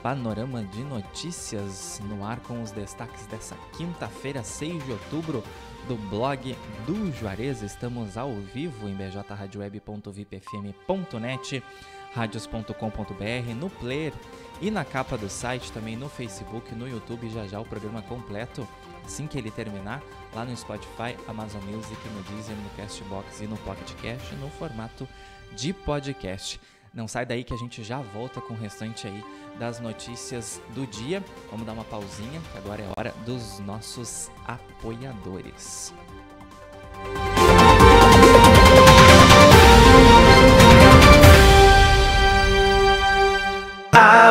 Panorama 0.00 0.62
de 0.64 0.82
notícias 0.82 2.00
no 2.04 2.24
ar 2.24 2.40
com 2.40 2.62
os 2.62 2.70
destaques 2.72 3.26
dessa 3.26 3.54
quinta-feira, 3.76 4.42
6 4.42 4.82
de 4.84 4.92
outubro, 4.92 5.44
do 5.86 5.96
blog 6.08 6.56
do 6.86 7.12
Juarez. 7.12 7.60
Estamos 7.62 8.16
ao 8.16 8.32
vivo 8.32 8.88
em 8.88 8.94
bjradioweb.vipfm.net 8.94 11.62
radios.com.br, 12.14 13.54
no 13.56 13.70
player 13.70 14.12
e 14.60 14.70
na 14.70 14.84
capa 14.84 15.16
do 15.18 15.28
site, 15.28 15.72
também 15.72 15.96
no 15.96 16.08
Facebook, 16.08 16.74
no 16.74 16.88
YouTube, 16.88 17.28
já 17.30 17.46
já 17.46 17.58
o 17.60 17.64
programa 17.64 18.02
completo, 18.02 18.66
assim 19.04 19.26
que 19.26 19.36
ele 19.36 19.50
terminar, 19.50 20.02
lá 20.34 20.44
no 20.44 20.56
Spotify, 20.56 21.16
Amazon 21.26 21.62
Music, 21.62 21.96
no 22.10 22.22
Deezer, 22.22 22.56
no 22.56 22.70
Castbox 22.70 23.40
e 23.40 23.46
no 23.46 23.56
Pocket 23.58 23.92
Cast, 24.00 24.34
no 24.36 24.48
formato 24.50 25.08
de 25.56 25.72
podcast. 25.72 26.60
Não 26.94 27.08
sai 27.08 27.24
daí 27.24 27.42
que 27.42 27.54
a 27.54 27.56
gente 27.56 27.82
já 27.82 27.98
volta 27.98 28.40
com 28.40 28.52
o 28.52 28.56
restante 28.56 29.06
aí 29.06 29.24
das 29.58 29.80
notícias 29.80 30.60
do 30.74 30.86
dia. 30.86 31.24
Vamos 31.50 31.66
dar 31.66 31.72
uma 31.72 31.84
pausinha, 31.84 32.40
que 32.52 32.58
agora 32.58 32.82
é 32.82 32.88
hora 32.96 33.14
dos 33.24 33.58
nossos 33.60 34.30
apoiadores. 34.46 35.92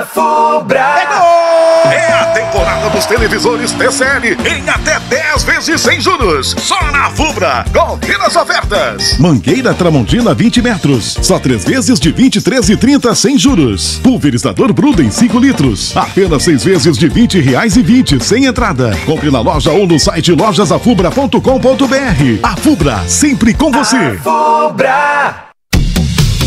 A 0.01 0.03
Fubra! 0.03 0.95
Pegou! 0.95 1.93
É 1.93 2.11
a 2.11 2.25
temporada 2.33 2.89
dos 2.89 3.05
televisores 3.05 3.71
TCL 3.71 4.35
em 4.47 4.67
até 4.67 4.99
10 4.99 5.43
vezes 5.43 5.79
sem 5.79 6.01
juros. 6.01 6.55
Só 6.57 6.91
na 6.91 7.11
Fubra. 7.11 7.63
Confira 7.71 8.25
as 8.25 8.35
ofertas. 8.35 9.19
Mangueira 9.19 9.75
Tramontina 9.75 10.33
20 10.33 10.59
metros. 10.63 11.19
Só 11.21 11.37
3 11.37 11.63
vezes 11.65 11.99
de 11.99 12.11
23,30 12.11 13.13
sem 13.13 13.37
juros. 13.37 13.99
Pulverizador 13.99 14.73
Bruden 14.73 15.11
5 15.11 15.37
litros. 15.37 15.95
Apenas 15.95 16.41
6 16.45 16.63
vezes 16.63 16.97
de 16.97 17.07
20 17.07 17.39
reais 17.39 17.75
e 17.75 17.83
20 17.83 18.23
sem 18.23 18.45
entrada. 18.45 18.97
Compre 19.05 19.29
na 19.29 19.39
loja 19.39 19.69
ou 19.69 19.85
no 19.85 19.99
site 19.99 20.31
lojasafubra.com.br. 20.31 22.39
A 22.41 22.57
Fubra, 22.57 23.07
sempre 23.07 23.53
com 23.53 23.71
você. 23.71 23.97
A 23.97 24.17
Fubra! 24.17 25.50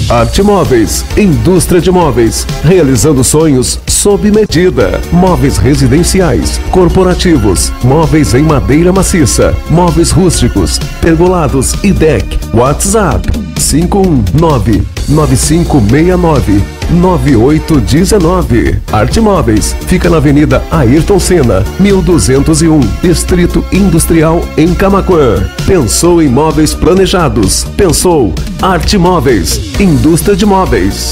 Arte 0.09 0.43
Móveis, 0.43 1.05
indústria 1.17 1.81
de 1.81 1.91
móveis, 1.91 2.47
realizando 2.63 3.25
sonhos 3.25 3.81
sob 3.87 4.31
medida. 4.31 5.01
Móveis 5.11 5.57
residenciais, 5.57 6.61
corporativos, 6.71 7.73
móveis 7.83 8.35
em 8.35 8.43
madeira 8.43 8.93
maciça, 8.93 9.55
móveis 9.71 10.11
rústicos, 10.11 10.79
pergolados 11.01 11.73
e 11.83 11.91
deck. 11.91 12.39
WhatsApp 12.53 13.27
519 13.59 14.83
9569 15.09 16.63
9819. 16.91 18.81
Arte 18.93 19.21
Móveis 19.21 19.75
fica 19.87 20.11
na 20.11 20.19
Avenida 20.19 20.63
Ayrton 20.71 21.19
Senna, 21.19 21.65
1201, 21.81 22.81
Distrito 23.03 23.65
Industrial 23.73 24.43
em 24.57 24.75
Camaquã. 24.75 25.49
Pensou 25.67 26.23
em 26.23 26.29
móveis 26.29 26.75
planejados? 26.75 27.65
Pensou 27.77 28.35
Arte 28.65 28.97
Móveis, 28.97 29.79
indústria 29.79 30.35
de 30.35 30.47
móveis. 30.47 31.11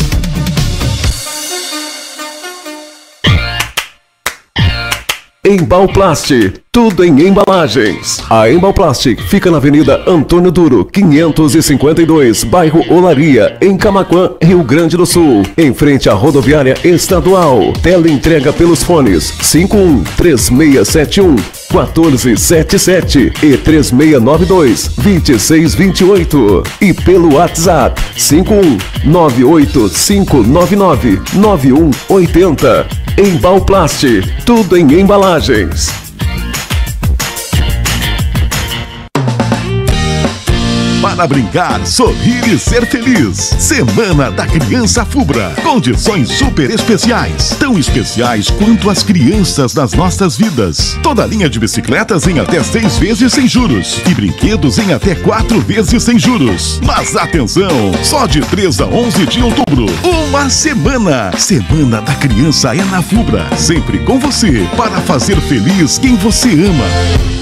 Embalplast, 5.44 6.30
tudo 6.72 7.04
em 7.04 7.28
embalagens. 7.28 8.24
A 8.30 8.48
Embalplast 8.48 9.14
fica 9.28 9.50
na 9.50 9.58
Avenida 9.58 10.02
Antônio 10.06 10.50
Duro, 10.50 10.86
552, 10.86 12.42
bairro 12.44 12.82
Olaria, 12.88 13.58
em 13.60 13.76
Camaquã, 13.76 14.30
Rio 14.40 14.64
Grande 14.64 14.96
do 14.96 15.04
Sul, 15.04 15.42
em 15.58 15.74
frente 15.74 16.08
à 16.08 16.14
rodoviária 16.14 16.74
estadual. 16.82 17.74
Tela 17.82 18.08
entrega 18.08 18.50
pelos 18.50 18.82
fones 18.82 19.24
51 19.42 20.02
3671 20.16 21.61
1477 21.72 23.32
e 23.42 23.56
3692 23.56 24.90
2628 24.98 26.62
e 26.80 26.92
pelo 26.92 27.34
WhatsApp 27.34 28.00
51 28.16 28.78
98599 29.04 31.20
9180. 31.34 32.86
Embalplast, 33.18 34.06
tudo 34.44 34.76
em 34.76 35.00
embalagens. 35.00 35.90
Para 41.14 41.26
brincar, 41.26 41.86
sorrir 41.86 42.42
e 42.48 42.58
ser 42.58 42.86
feliz. 42.86 43.36
Semana 43.58 44.30
da 44.30 44.46
Criança 44.46 45.04
Fubra. 45.04 45.54
Condições 45.62 46.30
super 46.30 46.70
especiais. 46.70 47.54
Tão 47.60 47.78
especiais 47.78 48.48
quanto 48.48 48.88
as 48.88 49.02
crianças 49.02 49.74
das 49.74 49.92
nossas 49.92 50.38
vidas. 50.38 50.96
Toda 51.02 51.26
linha 51.26 51.50
de 51.50 51.60
bicicletas 51.60 52.26
em 52.26 52.40
até 52.40 52.62
seis 52.62 52.96
vezes 52.96 53.30
sem 53.34 53.46
juros. 53.46 54.00
E 54.10 54.14
brinquedos 54.14 54.78
em 54.78 54.94
até 54.94 55.14
quatro 55.14 55.60
vezes 55.60 56.02
sem 56.02 56.18
juros. 56.18 56.80
Mas 56.82 57.14
atenção! 57.14 57.92
Só 58.02 58.26
de 58.26 58.40
3 58.40 58.80
a 58.80 58.86
11 58.86 59.26
de 59.26 59.42
outubro. 59.42 59.84
Uma 60.02 60.48
semana. 60.48 61.30
Semana 61.36 62.00
da 62.00 62.14
Criança 62.14 62.74
é 62.74 62.82
na 62.84 63.02
Fubra. 63.02 63.54
Sempre 63.58 63.98
com 63.98 64.18
você. 64.18 64.66
Para 64.78 64.98
fazer 65.02 65.38
feliz 65.42 65.98
quem 65.98 66.16
você 66.16 66.48
ama. 66.48 67.41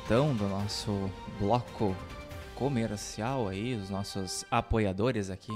então 0.09 0.35
do 0.35 0.49
nosso 0.49 1.11
bloco 1.39 1.95
comercial 2.55 3.47
aí, 3.47 3.75
os 3.75 3.91
nossos 3.91 4.43
apoiadores 4.51 5.29
aqui 5.29 5.53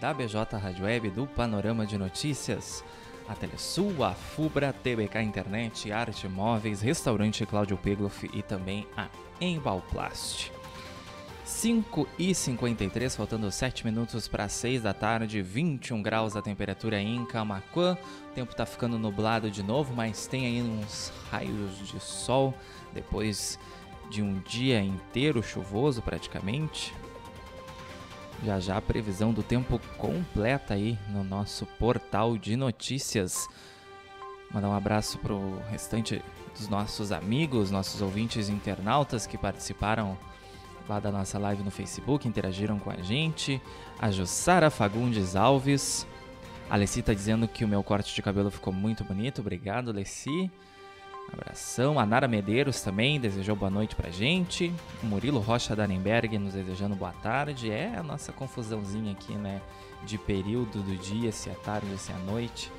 da 0.00 0.12
BJ 0.12 0.56
Rádio 0.56 0.84
Web, 0.84 1.10
do 1.10 1.24
Panorama 1.24 1.86
de 1.86 1.96
Notícias, 1.96 2.82
a 3.28 3.34
Telesul, 3.34 4.04
a 4.04 4.14
Fubra, 4.14 4.72
TBK 4.72 5.20
Internet, 5.22 5.90
Arte 5.92 6.28
Móveis, 6.28 6.80
Restaurante 6.80 7.44
Cláudio 7.46 7.76
Pegloff 7.76 8.28
e 8.32 8.42
também 8.42 8.86
a 8.96 9.08
Embalplast. 9.40 10.52
5 11.44 12.08
e 12.18 12.34
53, 12.34 13.14
faltando 13.14 13.50
7 13.50 13.84
minutos 13.84 14.26
para 14.26 14.48
6 14.48 14.82
da 14.82 14.92
tarde, 14.92 15.40
21 15.40 16.02
graus 16.02 16.34
a 16.34 16.42
temperatura 16.42 17.00
em 17.00 17.24
Camacuã. 17.24 17.96
O 18.30 18.34
tempo 18.34 18.50
está 18.50 18.66
ficando 18.66 18.98
nublado 18.98 19.48
de 19.48 19.62
novo, 19.62 19.94
mas 19.94 20.26
tem 20.26 20.44
aí 20.44 20.62
uns 20.62 21.12
raios 21.30 21.78
de 21.86 22.00
sol 22.00 22.52
depois 22.92 23.58
de 24.10 24.22
um 24.22 24.40
dia 24.40 24.80
inteiro 24.80 25.40
chuvoso 25.42 26.02
praticamente. 26.02 26.92
Já 28.44 28.60
já 28.60 28.76
a 28.76 28.82
previsão 28.82 29.32
do 29.32 29.42
tempo 29.42 29.80
completa 29.98 30.74
aí 30.74 30.98
no 31.10 31.24
nosso 31.24 31.66
portal 31.78 32.36
de 32.36 32.56
notícias. 32.56 33.48
Mandar 34.52 34.68
um 34.68 34.74
abraço 34.74 35.18
pro 35.18 35.58
restante 35.70 36.22
dos 36.56 36.68
nossos 36.68 37.12
amigos, 37.12 37.70
nossos 37.70 38.00
ouvintes 38.00 38.48
internautas 38.48 39.26
que 39.26 39.36
participaram 39.36 40.16
lá 40.88 41.00
da 41.00 41.10
nossa 41.10 41.38
live 41.38 41.62
no 41.62 41.70
Facebook, 41.70 42.28
interagiram 42.28 42.78
com 42.78 42.90
a 42.90 42.96
gente. 42.96 43.60
A 43.98 44.10
Jussara 44.10 44.70
Fagundes 44.70 45.34
Alves. 45.34 46.06
A 46.68 46.76
Leci 46.76 47.02
tá 47.02 47.12
dizendo 47.12 47.46
que 47.46 47.64
o 47.64 47.68
meu 47.68 47.82
corte 47.82 48.14
de 48.14 48.22
cabelo 48.22 48.50
ficou 48.50 48.72
muito 48.72 49.04
bonito. 49.04 49.40
Obrigado, 49.40 49.92
Leci. 49.92 50.50
Abração. 51.32 51.98
A 51.98 52.06
Nara 52.06 52.28
Medeiros 52.28 52.80
também 52.80 53.20
desejou 53.20 53.56
boa 53.56 53.70
noite 53.70 53.94
pra 53.94 54.10
gente. 54.10 54.72
O 55.02 55.06
Murilo 55.06 55.40
Rocha 55.40 55.74
Darenberg 55.74 56.38
nos 56.38 56.54
desejando 56.54 56.94
boa 56.94 57.12
tarde. 57.12 57.70
É 57.70 57.94
a 57.96 58.02
nossa 58.02 58.32
confusãozinha 58.32 59.12
aqui, 59.12 59.34
né? 59.34 59.60
De 60.04 60.18
período 60.18 60.82
do 60.82 60.96
dia, 60.96 61.32
se 61.32 61.50
é 61.50 61.54
tarde, 61.54 61.98
se 61.98 62.12
é 62.12 62.16
noite. 62.18 62.70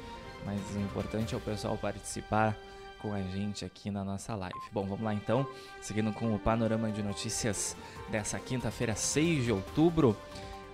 Mas 0.45 0.59
o 0.75 0.79
importante 0.79 1.33
é 1.33 1.37
o 1.37 1.41
pessoal 1.41 1.77
participar 1.77 2.57
com 2.99 3.13
a 3.13 3.21
gente 3.21 3.65
aqui 3.65 3.91
na 3.91 4.03
nossa 4.03 4.35
live. 4.35 4.59
Bom, 4.71 4.85
vamos 4.85 5.03
lá 5.03 5.13
então, 5.13 5.47
seguindo 5.81 6.11
com 6.13 6.33
o 6.33 6.39
panorama 6.39 6.91
de 6.91 7.03
notícias 7.03 7.75
dessa 8.09 8.39
quinta-feira, 8.39 8.95
6 8.95 9.45
de 9.45 9.51
outubro. 9.51 10.15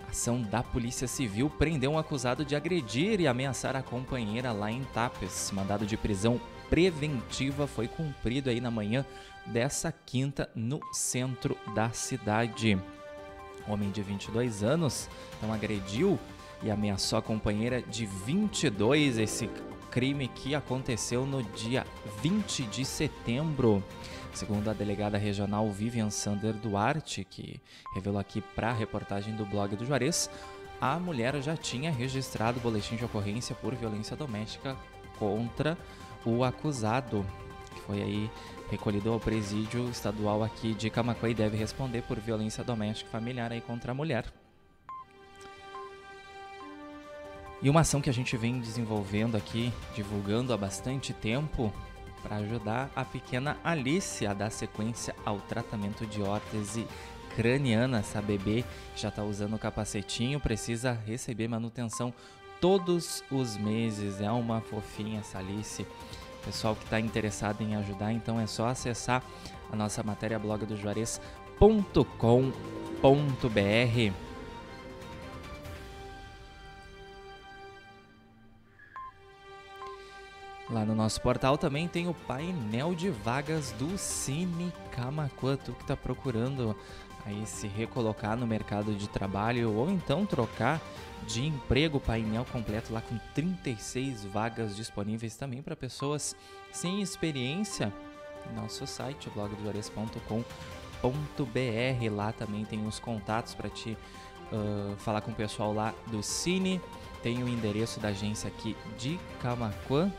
ação 0.07 0.41
da 0.41 0.63
Polícia 0.63 1.07
Civil 1.07 1.49
prendeu 1.49 1.91
um 1.91 1.97
acusado 1.97 2.45
de 2.45 2.55
agredir 2.55 3.19
e 3.19 3.27
ameaçar 3.27 3.75
a 3.75 3.81
companheira 3.81 4.51
lá 4.51 4.71
em 4.71 4.83
Tapes. 4.85 5.51
Mandado 5.51 5.85
de 5.85 5.97
prisão 5.97 6.39
preventiva 6.73 7.67
foi 7.67 7.87
cumprido 7.87 8.49
aí 8.49 8.59
na 8.59 8.71
manhã 8.71 9.05
dessa 9.45 9.91
quinta 9.91 10.49
no 10.55 10.81
centro 10.91 11.55
da 11.75 11.91
cidade. 11.91 12.81
homem 13.67 13.91
de 13.91 14.01
22 14.01 14.63
anos 14.63 15.07
então 15.37 15.53
agrediu 15.53 16.19
e 16.63 16.71
ameaçou 16.71 17.19
a 17.19 17.21
companheira 17.21 17.79
de 17.79 18.07
22. 18.07 19.19
Esse 19.19 19.47
crime 19.91 20.27
que 20.27 20.55
aconteceu 20.55 21.27
no 21.27 21.43
dia 21.43 21.85
20 22.23 22.63
de 22.63 22.83
setembro. 22.83 23.83
Segundo 24.33 24.67
a 24.67 24.73
delegada 24.73 25.15
regional 25.15 25.69
Vivian 25.69 26.09
Sander 26.09 26.53
Duarte, 26.53 27.23
que 27.23 27.61
revelou 27.93 28.19
aqui 28.19 28.41
para 28.41 28.71
a 28.71 28.73
reportagem 28.73 29.35
do 29.35 29.45
blog 29.45 29.75
do 29.75 29.85
Juarez, 29.85 30.27
a 30.81 30.97
mulher 30.97 31.39
já 31.39 31.55
tinha 31.55 31.91
registrado 31.91 32.59
boletim 32.59 32.95
de 32.95 33.05
ocorrência 33.05 33.53
por 33.53 33.75
violência 33.75 34.17
doméstica 34.17 34.75
contra 35.19 35.77
o 36.25 36.43
acusado, 36.43 37.25
que 37.73 37.81
foi 37.81 38.01
aí 38.01 38.31
recolhido 38.69 39.11
ao 39.11 39.19
presídio 39.19 39.89
estadual 39.89 40.43
aqui 40.43 40.73
de 40.73 40.89
Camacuã 40.89 41.29
e 41.29 41.33
deve 41.33 41.57
responder 41.57 42.01
por 42.03 42.19
violência 42.19 42.63
doméstica 42.63 43.09
familiar 43.09 43.51
aí 43.51 43.61
contra 43.61 43.91
a 43.91 43.95
mulher. 43.95 44.25
E 47.61 47.69
uma 47.69 47.81
ação 47.81 48.01
que 48.01 48.09
a 48.09 48.13
gente 48.13 48.35
vem 48.35 48.59
desenvolvendo 48.59 49.37
aqui, 49.37 49.71
divulgando 49.95 50.51
há 50.51 50.57
bastante 50.57 51.13
tempo, 51.13 51.73
para 52.21 52.37
ajudar 52.37 52.89
a 52.95 53.03
pequena 53.03 53.57
Alice 53.63 54.25
a 54.25 54.33
dar 54.33 54.49
sequência 54.49 55.13
ao 55.25 55.39
tratamento 55.39 56.05
de 56.05 56.21
órtese 56.21 56.87
craniana. 57.35 57.99
Essa 57.99 58.21
bebê 58.21 58.63
já 58.95 59.09
está 59.09 59.23
usando 59.23 59.55
o 59.55 59.59
capacetinho, 59.59 60.39
precisa 60.39 60.93
receber 61.05 61.47
manutenção 61.47 62.13
todos 62.63 63.21
os 63.29 63.57
meses. 63.57 64.21
É 64.21 64.31
uma 64.31 64.61
fofinha 64.61 65.19
essa 65.19 65.39
Alice. 65.39 65.85
Pessoal 66.45 66.73
que 66.73 66.85
está 66.85 66.97
interessado 66.97 67.61
em 67.61 67.75
ajudar, 67.75 68.13
então 68.13 68.39
é 68.39 68.47
só 68.47 68.67
acessar 68.67 69.21
a 69.69 69.75
nossa 69.75 70.01
matéria 70.01 70.39
blog 70.39 70.65
do 70.65 70.77
Juarez.com.br. 70.77 71.83
Lá 80.69 80.85
no 80.85 80.95
nosso 80.95 81.19
portal 81.19 81.57
também 81.57 81.89
tem 81.89 82.07
o 82.07 82.13
painel 82.13 82.95
de 82.95 83.09
vagas 83.09 83.73
do 83.73 83.97
Cine 83.97 84.71
Camacuã. 84.89 85.57
Tu 85.57 85.73
que 85.73 85.81
está 85.81 85.97
procurando 85.97 86.73
aí 87.25 87.45
se 87.45 87.67
recolocar 87.67 88.37
no 88.37 88.45
mercado 88.45 88.93
de 88.93 89.07
trabalho 89.07 89.73
ou 89.73 89.89
então 89.89 90.25
trocar 90.25 90.81
de 91.27 91.45
emprego, 91.45 91.99
painel 91.99 92.45
completo 92.51 92.93
lá 92.93 93.01
com 93.01 93.17
36 93.33 94.25
vagas 94.25 94.75
disponíveis 94.75 95.35
também 95.35 95.61
para 95.61 95.75
pessoas 95.75 96.35
sem 96.71 97.01
experiência. 97.01 97.93
Nosso 98.53 98.85
site, 98.85 99.29
blogdojuarez.com.br. 99.29 102.11
Lá 102.11 102.31
também 102.33 102.65
tem 102.65 102.85
os 102.85 102.99
contatos 102.99 103.55
para 103.55 103.69
te 103.69 103.97
uh, 104.51 104.97
falar 104.97 105.21
com 105.21 105.31
o 105.31 105.35
pessoal 105.35 105.73
lá 105.73 105.93
do 106.07 106.21
Cine. 106.21 106.81
Tem 107.21 107.41
o 107.41 107.47
endereço 107.47 108.01
da 108.01 108.09
agência 108.09 108.49
aqui 108.49 108.75
de 108.97 109.17
Camacuã 109.41 110.11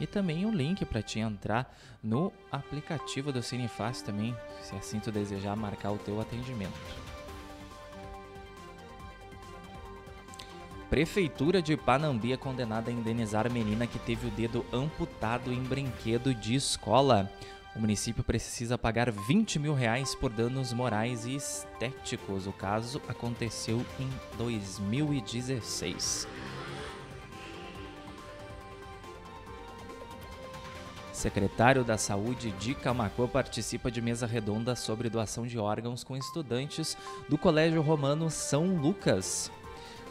e 0.00 0.06
também 0.06 0.44
o 0.44 0.50
link 0.50 0.84
para 0.84 1.02
te 1.02 1.18
entrar 1.20 1.76
no 2.02 2.32
aplicativo 2.50 3.32
do 3.32 3.42
Cinefácil 3.42 4.06
também, 4.06 4.36
se 4.62 4.74
assim 4.74 4.98
tu 4.98 5.12
desejar 5.12 5.56
marcar 5.56 5.92
o 5.92 5.98
teu 5.98 6.20
atendimento. 6.20 6.72
Prefeitura 10.90 11.60
de 11.60 11.76
Panambi 11.76 12.32
é 12.32 12.36
condenada 12.36 12.90
a 12.90 12.94
indenizar 12.94 13.50
menina 13.50 13.86
que 13.86 13.98
teve 13.98 14.28
o 14.28 14.30
dedo 14.30 14.64
amputado 14.72 15.52
em 15.52 15.62
brinquedo 15.62 16.32
de 16.32 16.54
escola. 16.54 17.28
O 17.74 17.80
município 17.80 18.22
precisa 18.22 18.78
pagar 18.78 19.10
20 19.10 19.58
mil 19.58 19.74
reais 19.74 20.14
por 20.14 20.30
danos 20.30 20.72
morais 20.72 21.26
e 21.26 21.34
estéticos. 21.34 22.46
O 22.46 22.52
caso 22.52 23.02
aconteceu 23.08 23.84
em 23.98 24.08
2016. 24.38 26.28
Secretário 31.24 31.82
da 31.82 31.96
Saúde 31.96 32.50
de 32.50 32.74
Camacuã 32.74 33.26
participa 33.26 33.90
de 33.90 34.02
mesa 34.02 34.26
redonda 34.26 34.76
sobre 34.76 35.08
doação 35.08 35.46
de 35.46 35.58
órgãos 35.58 36.04
com 36.04 36.14
estudantes 36.14 36.98
do 37.30 37.38
Colégio 37.38 37.80
Romano 37.80 38.28
São 38.28 38.76
Lucas. 38.76 39.50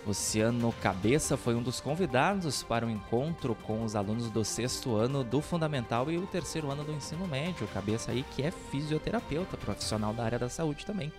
Luciano 0.07 0.73
Cabeça 0.81 1.37
foi 1.37 1.53
um 1.53 1.61
dos 1.61 1.79
convidados 1.79 2.63
para 2.63 2.83
o 2.83 2.89
um 2.89 2.91
encontro 2.91 3.53
com 3.53 3.83
os 3.83 3.95
alunos 3.95 4.31
do 4.31 4.43
sexto 4.43 4.95
ano 4.95 5.23
do 5.23 5.39
Fundamental 5.39 6.11
e 6.11 6.17
o 6.17 6.25
terceiro 6.25 6.71
ano 6.71 6.83
do 6.83 6.91
ensino 6.91 7.27
médio. 7.27 7.67
Cabeça 7.67 8.09
aí 8.09 8.25
que 8.31 8.41
é 8.41 8.49
fisioterapeuta, 8.49 9.55
profissional 9.55 10.15
da 10.15 10.23
área 10.23 10.39
da 10.39 10.49
saúde 10.49 10.83
também. 10.83 11.13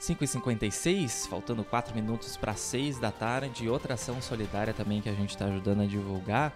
5h56, 0.00 1.28
faltando 1.28 1.64
4 1.64 1.96
minutos 1.96 2.36
para 2.36 2.54
6 2.54 3.00
da 3.00 3.10
tarde. 3.10 3.68
Outra 3.68 3.94
ação 3.94 4.22
solidária 4.22 4.72
também 4.72 5.00
que 5.00 5.08
a 5.08 5.14
gente 5.14 5.30
está 5.30 5.46
ajudando 5.46 5.82
a 5.82 5.86
divulgar 5.86 6.54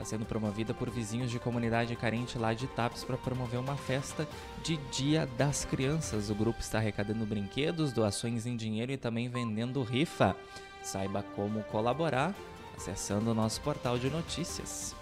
Está 0.00 0.16
sendo 0.16 0.24
promovida 0.24 0.72
por 0.72 0.88
vizinhos 0.88 1.30
de 1.30 1.38
comunidade 1.38 1.94
carente 1.94 2.38
lá 2.38 2.54
de 2.54 2.66
Tapes 2.68 3.04
para 3.04 3.18
promover 3.18 3.60
uma 3.60 3.76
festa 3.76 4.26
de 4.64 4.78
Dia 4.90 5.28
das 5.36 5.66
Crianças. 5.66 6.30
O 6.30 6.34
grupo 6.34 6.58
está 6.58 6.78
arrecadando 6.78 7.26
brinquedos, 7.26 7.92
doações 7.92 8.46
em 8.46 8.56
dinheiro 8.56 8.92
e 8.92 8.96
também 8.96 9.28
vendendo 9.28 9.82
rifa. 9.82 10.34
Saiba 10.82 11.22
como 11.36 11.62
colaborar 11.64 12.34
acessando 12.74 13.32
o 13.32 13.34
nosso 13.34 13.60
portal 13.60 13.98
de 13.98 14.08
notícias. 14.08 14.96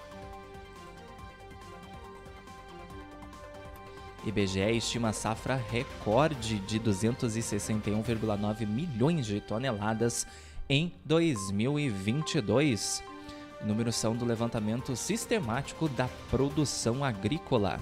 IBGE 4.26 4.78
estima 4.78 5.12
safra 5.12 5.64
recorde 5.70 6.58
de 6.58 6.80
261,9 6.80 8.66
milhões 8.66 9.26
de 9.26 9.40
toneladas 9.40 10.26
em 10.68 10.92
2022. 11.04 13.04
Números 13.62 13.96
são 13.96 14.14
do 14.14 14.24
levantamento 14.24 14.94
sistemático 14.94 15.88
da 15.88 16.08
produção 16.30 17.02
agrícola. 17.02 17.80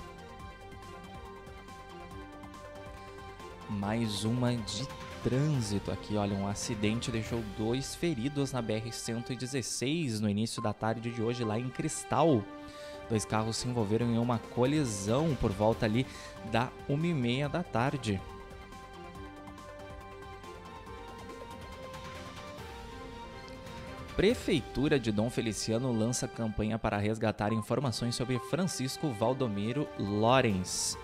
Mais 3.69 4.25
uma 4.25 4.55
de 4.55 4.87
trânsito 5.23 5.91
aqui, 5.91 6.17
olha, 6.17 6.37
um 6.37 6.47
acidente 6.47 7.11
deixou 7.11 7.43
dois 7.59 7.95
feridos 7.95 8.53
na 8.53 8.63
BR-116 8.63 10.21
no 10.21 10.31
início 10.31 10.63
da 10.63 10.73
tarde 10.73 11.11
de 11.11 11.21
hoje 11.21 11.45
lá 11.45 11.59
em 11.59 11.69
Cristal. 11.69 12.43
Dois 13.09 13.25
carros 13.25 13.57
se 13.57 13.69
envolveram 13.69 14.07
em 14.07 14.19
uma 14.19 14.39
colisão 14.39 15.37
por 15.41 15.53
volta 15.53 15.85
ali 15.85 16.07
da 16.51 16.71
1h30 16.89 17.49
da 17.49 17.63
tarde. 17.63 18.21
Prefeitura 24.17 24.99
de 24.99 25.13
Dom 25.13 25.29
Feliciano 25.29 25.93
lança 25.93 26.27
campanha 26.27 26.79
para 26.79 26.97
resgatar 26.97 27.53
informações 27.53 28.15
sobre 28.15 28.39
Francisco 28.39 29.11
Valdomiro 29.11 29.87
Lorenz. 29.99 30.97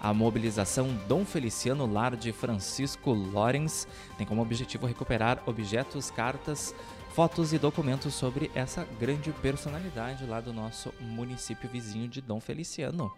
A 0.00 0.14
mobilização 0.14 0.96
Dom 1.08 1.24
Feliciano 1.24 1.92
Lar 1.92 2.14
de 2.14 2.30
Francisco 2.30 3.10
Lorenz 3.10 3.88
tem 4.16 4.24
como 4.24 4.40
objetivo 4.40 4.86
recuperar 4.86 5.42
objetos, 5.44 6.08
cartas, 6.08 6.72
fotos 7.10 7.52
e 7.52 7.58
documentos 7.58 8.14
sobre 8.14 8.48
essa 8.54 8.86
grande 9.00 9.32
personalidade 9.32 10.24
lá 10.24 10.40
do 10.40 10.52
nosso 10.52 10.94
município 11.00 11.68
vizinho 11.68 12.06
de 12.06 12.20
Dom 12.20 12.38
Feliciano. 12.38 13.12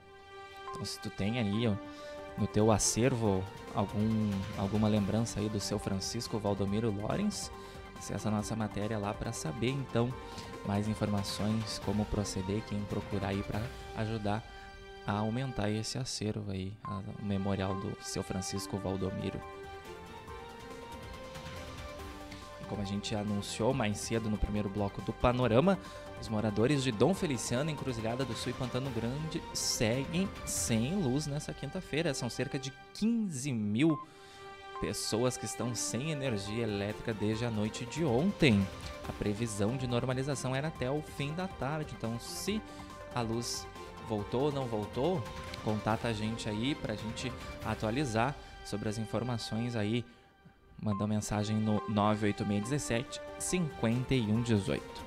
Então, 0.71 0.83
se 0.87 0.99
tu 1.01 1.11
tem 1.11 1.39
aí 1.39 1.69
ó, 1.69 1.75
no 2.39 2.47
teu 2.47 2.73
acervo 2.73 3.45
algum, 3.75 4.31
alguma 4.57 4.89
lembrança 4.89 5.39
aí 5.39 5.51
do 5.51 5.61
seu 5.61 5.79
Francisco 5.79 6.39
Valdomiro 6.39 6.91
Lorenz, 6.91 7.53
acessa 8.05 8.29
a 8.29 8.33
nossa 8.33 8.55
matéria 8.55 8.99
lá 8.99 9.15
para 9.15 9.33
saber 9.33 9.71
então 9.71 10.13
mais 10.67 10.87
informações, 10.87 11.81
como 11.85 12.05
proceder, 12.07 12.63
quem 12.69 12.79
procurar 12.85 13.29
aí 13.29 13.43
para 13.43 13.63
ajudar 13.97 14.45
a 15.07 15.13
aumentar 15.13 15.71
esse 15.71 15.97
acervo 15.97 16.51
aí, 16.51 16.73
o 17.19 17.25
memorial 17.25 17.75
do 17.75 17.97
seu 18.03 18.23
Francisco 18.23 18.77
Valdomiro. 18.79 19.41
Como 22.69 22.81
a 22.81 22.85
gente 22.85 23.15
anunciou 23.15 23.75
mais 23.75 23.99
cedo 23.99 24.31
no 24.31 24.39
primeiro 24.39 24.69
bloco 24.69 25.01
do 25.03 25.13
Panorama, 25.13 25.79
os 26.21 26.29
moradores 26.29 26.83
de 26.83 26.91
Dom 26.91 27.13
Feliciano, 27.13 27.71
Encruzilhada 27.71 28.25
do 28.25 28.35
Sul 28.35 28.51
e 28.51 28.55
Pantano 28.55 28.91
Grande 28.91 29.43
seguem 29.53 30.29
sem 30.47 30.95
luz 30.95 31.27
nessa 31.27 31.53
quinta-feira. 31.53 32.15
São 32.15 32.31
cerca 32.31 32.59
de 32.59 32.73
15 32.95 33.53
mil 33.53 33.99
pessoas 34.81 35.37
que 35.37 35.45
estão 35.45 35.75
sem 35.75 36.11
energia 36.11 36.65
elétrica 36.65 37.13
desde 37.13 37.45
a 37.45 37.51
noite 37.51 37.85
de 37.87 38.05
ontem. 38.05 38.67
A 39.09 39.13
previsão 39.13 39.77
de 39.77 39.87
normalização 39.87 40.55
era 40.55 40.69
até 40.69 40.91
o 40.91 41.03
fim 41.03 41.33
da 41.35 41.47
tarde, 41.47 41.95
então 41.97 42.19
se 42.19 42.61
a 43.15 43.21
luz 43.21 43.67
voltou 44.09 44.45
ou 44.45 44.53
não 44.53 44.67
voltou, 44.67 45.23
contata 45.65 46.09
a 46.09 46.13
gente 46.13 46.49
aí 46.49 46.75
para 46.75 46.93
a 46.93 46.97
gente 46.97 47.33
atualizar 47.65 48.35
sobre 48.65 48.89
as 48.89 48.99
informações 48.99 49.77
aí. 49.77 50.05
Manda 50.81 51.07
mensagem 51.07 51.57
no 51.57 51.83
98617 51.89 53.21
5118. 53.39 55.05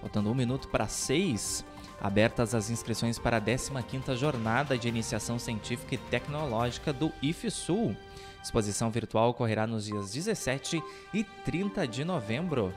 Faltando 0.00 0.30
um 0.30 0.34
minuto 0.34 0.68
para 0.68 0.88
seis, 0.88 1.64
abertas 2.00 2.54
as 2.54 2.70
inscrições 2.70 3.18
para 3.18 3.36
a 3.36 3.40
15ª 3.40 4.16
Jornada 4.16 4.78
de 4.78 4.88
Iniciação 4.88 5.38
Científica 5.38 5.94
e 5.94 5.98
Tecnológica 5.98 6.92
do 6.92 7.12
IFSUL. 7.22 7.94
Exposição 8.42 8.90
virtual 8.90 9.30
ocorrerá 9.30 9.66
nos 9.66 9.84
dias 9.84 10.12
17 10.12 10.82
e 11.12 11.24
30 11.24 11.86
de 11.86 12.04
novembro. 12.04 12.72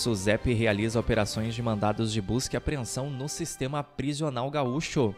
SUSEP 0.00 0.54
realiza 0.54 0.98
operações 0.98 1.54
de 1.54 1.62
mandados 1.62 2.10
de 2.10 2.22
busca 2.22 2.56
e 2.56 2.58
apreensão 2.58 3.10
no 3.10 3.28
sistema 3.28 3.84
prisional 3.84 4.50
gaúcho. 4.50 5.14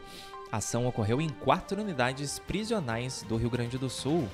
A 0.52 0.58
ação 0.58 0.86
ocorreu 0.86 1.18
em 1.18 1.30
quatro 1.30 1.80
unidades 1.80 2.38
prisionais 2.38 3.24
do 3.26 3.38
Rio 3.38 3.48
Grande 3.48 3.78
do 3.78 3.88
Sul. 3.88 4.28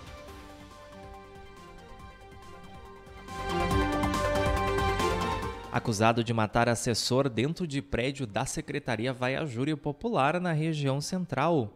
Acusado 5.70 6.24
de 6.24 6.35
matar 6.35 6.68
assessor 6.68 7.28
dentro 7.28 7.68
de 7.68 7.81
prédio 7.81 8.26
da 8.26 8.44
Secretaria 8.44 9.12
vai 9.12 9.37
a 9.37 9.46
júri 9.46 9.76
popular 9.76 10.40
na 10.40 10.50
região 10.50 11.00
central. 11.00 11.72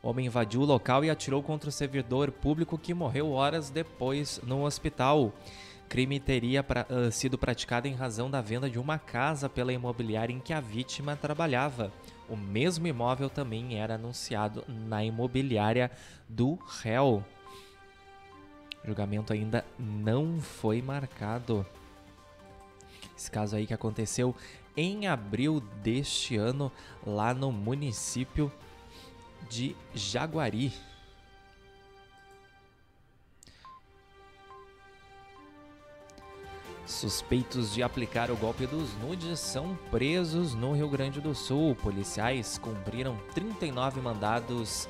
Homem 0.00 0.26
invadiu 0.26 0.60
o 0.60 0.64
local 0.64 1.04
e 1.04 1.10
atirou 1.10 1.42
contra 1.42 1.68
o 1.68 1.72
servidor 1.72 2.30
público 2.30 2.78
que 2.78 2.94
morreu 2.94 3.32
horas 3.32 3.70
depois 3.70 4.40
no 4.44 4.64
hospital. 4.64 5.32
Crime 5.88 6.20
teria 6.20 6.62
pra, 6.62 6.86
uh, 6.90 7.10
sido 7.10 7.38
praticado 7.38 7.88
em 7.88 7.94
razão 7.94 8.30
da 8.30 8.40
venda 8.40 8.68
de 8.68 8.78
uma 8.78 8.98
casa 8.98 9.48
pela 9.48 9.72
imobiliária 9.72 10.32
em 10.32 10.38
que 10.38 10.52
a 10.52 10.60
vítima 10.60 11.16
trabalhava. 11.16 11.92
O 12.28 12.36
mesmo 12.36 12.86
imóvel 12.86 13.30
também 13.30 13.78
era 13.78 13.94
anunciado 13.94 14.62
na 14.68 15.02
imobiliária 15.02 15.90
do 16.28 16.58
réu. 16.82 17.24
O 18.84 18.86
julgamento 18.86 19.32
ainda 19.32 19.64
não 19.78 20.40
foi 20.40 20.82
marcado. 20.82 21.66
Esse 23.16 23.30
caso 23.30 23.56
aí 23.56 23.66
que 23.66 23.74
aconteceu 23.74 24.36
em 24.76 25.06
abril 25.08 25.60
deste 25.82 26.36
ano, 26.36 26.70
lá 27.04 27.32
no 27.32 27.50
município 27.50 28.52
de 29.48 29.74
Jaguari. 29.94 30.72
Suspeitos 36.88 37.74
de 37.74 37.82
aplicar 37.82 38.30
o 38.30 38.36
golpe 38.36 38.66
dos 38.66 38.96
nudes 38.96 39.38
são 39.38 39.78
presos 39.90 40.54
no 40.54 40.72
Rio 40.72 40.88
Grande 40.88 41.20
do 41.20 41.34
Sul. 41.34 41.76
Policiais 41.76 42.56
cumpriram 42.56 43.18
39 43.34 44.00
mandados 44.00 44.88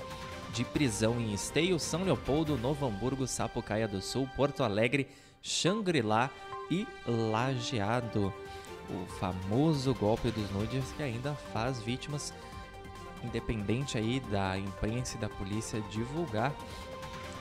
de 0.53 0.65
prisão 0.65 1.21
em 1.21 1.35
Esteio, 1.35 1.77
São 1.77 2.05
Leopoldo, 2.05 2.57
Novo 2.57 2.87
Hamburgo, 2.87 3.27
Sapucaia 3.27 3.89
do 3.89 4.01
Sul, 4.01 4.29
Porto 4.37 4.63
Alegre, 4.63 5.09
Xangri-Lá 5.43 6.31
e 6.71 6.87
Lajeado. 7.05 8.33
O 8.89 9.05
famoso 9.19 9.93
golpe 9.93 10.31
dos 10.31 10.49
nudes 10.53 10.85
que 10.97 11.03
ainda 11.03 11.35
faz 11.53 11.83
vítimas, 11.83 12.33
independente 13.25 13.99
aí 13.99 14.21
da 14.31 14.57
imprensa 14.57 15.17
e 15.17 15.21
da 15.21 15.29
polícia 15.29 15.81
divulgar 15.91 16.55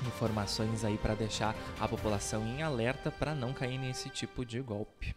informações 0.05 0.83
aí 0.83 0.97
para 0.97 1.15
deixar 1.15 1.55
a 1.79 1.87
população 1.87 2.45
em 2.45 2.61
alerta 2.61 3.09
para 3.09 3.33
não 3.33 3.53
cair 3.53 3.77
nesse 3.77 4.09
tipo 4.09 4.45
de 4.45 4.59
golpe. 4.61 5.15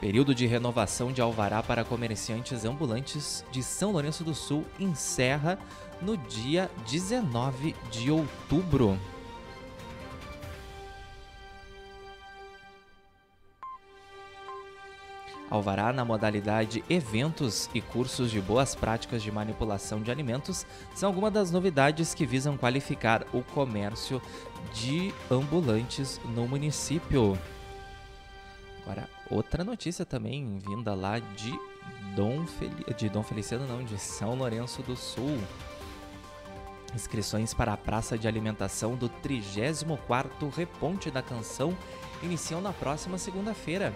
Período 0.00 0.32
de 0.34 0.46
renovação 0.46 1.12
de 1.12 1.20
alvará 1.20 1.60
para 1.62 1.84
comerciantes 1.84 2.64
ambulantes 2.64 3.44
de 3.50 3.62
São 3.62 3.90
Lourenço 3.90 4.22
do 4.22 4.34
Sul 4.34 4.64
encerra 4.78 5.58
no 6.00 6.16
dia 6.16 6.70
19 6.88 7.74
de 7.90 8.10
outubro. 8.10 8.98
Alvará 15.50 15.92
na 15.92 16.04
modalidade 16.04 16.84
eventos 16.90 17.70
e 17.72 17.80
cursos 17.80 18.30
de 18.30 18.40
boas 18.40 18.74
práticas 18.74 19.22
de 19.22 19.32
manipulação 19.32 20.02
de 20.02 20.10
alimentos 20.10 20.66
são 20.94 21.08
algumas 21.08 21.32
das 21.32 21.50
novidades 21.50 22.12
que 22.12 22.26
visam 22.26 22.56
qualificar 22.56 23.24
o 23.32 23.42
comércio 23.42 24.20
de 24.74 25.12
ambulantes 25.30 26.20
no 26.34 26.46
município. 26.46 27.38
Agora, 28.82 29.08
outra 29.30 29.64
notícia 29.64 30.04
também 30.04 30.58
vinda 30.58 30.94
lá 30.94 31.18
de 31.18 31.58
Dom, 32.14 32.46
Fel... 32.46 32.70
de 32.96 33.08
Dom 33.08 33.22
Feliciano, 33.22 33.66
não, 33.66 33.82
de 33.82 33.98
São 33.98 34.34
Lourenço 34.34 34.82
do 34.82 34.96
Sul. 34.96 35.38
Inscrições 36.94 37.52
para 37.52 37.72
a 37.72 37.76
praça 37.76 38.18
de 38.18 38.26
alimentação 38.26 38.96
do 38.96 39.08
34º 39.08 40.52
Reponte 40.54 41.10
da 41.10 41.22
Canção 41.22 41.76
iniciam 42.22 42.60
na 42.60 42.72
próxima 42.72 43.18
segunda-feira. 43.18 43.92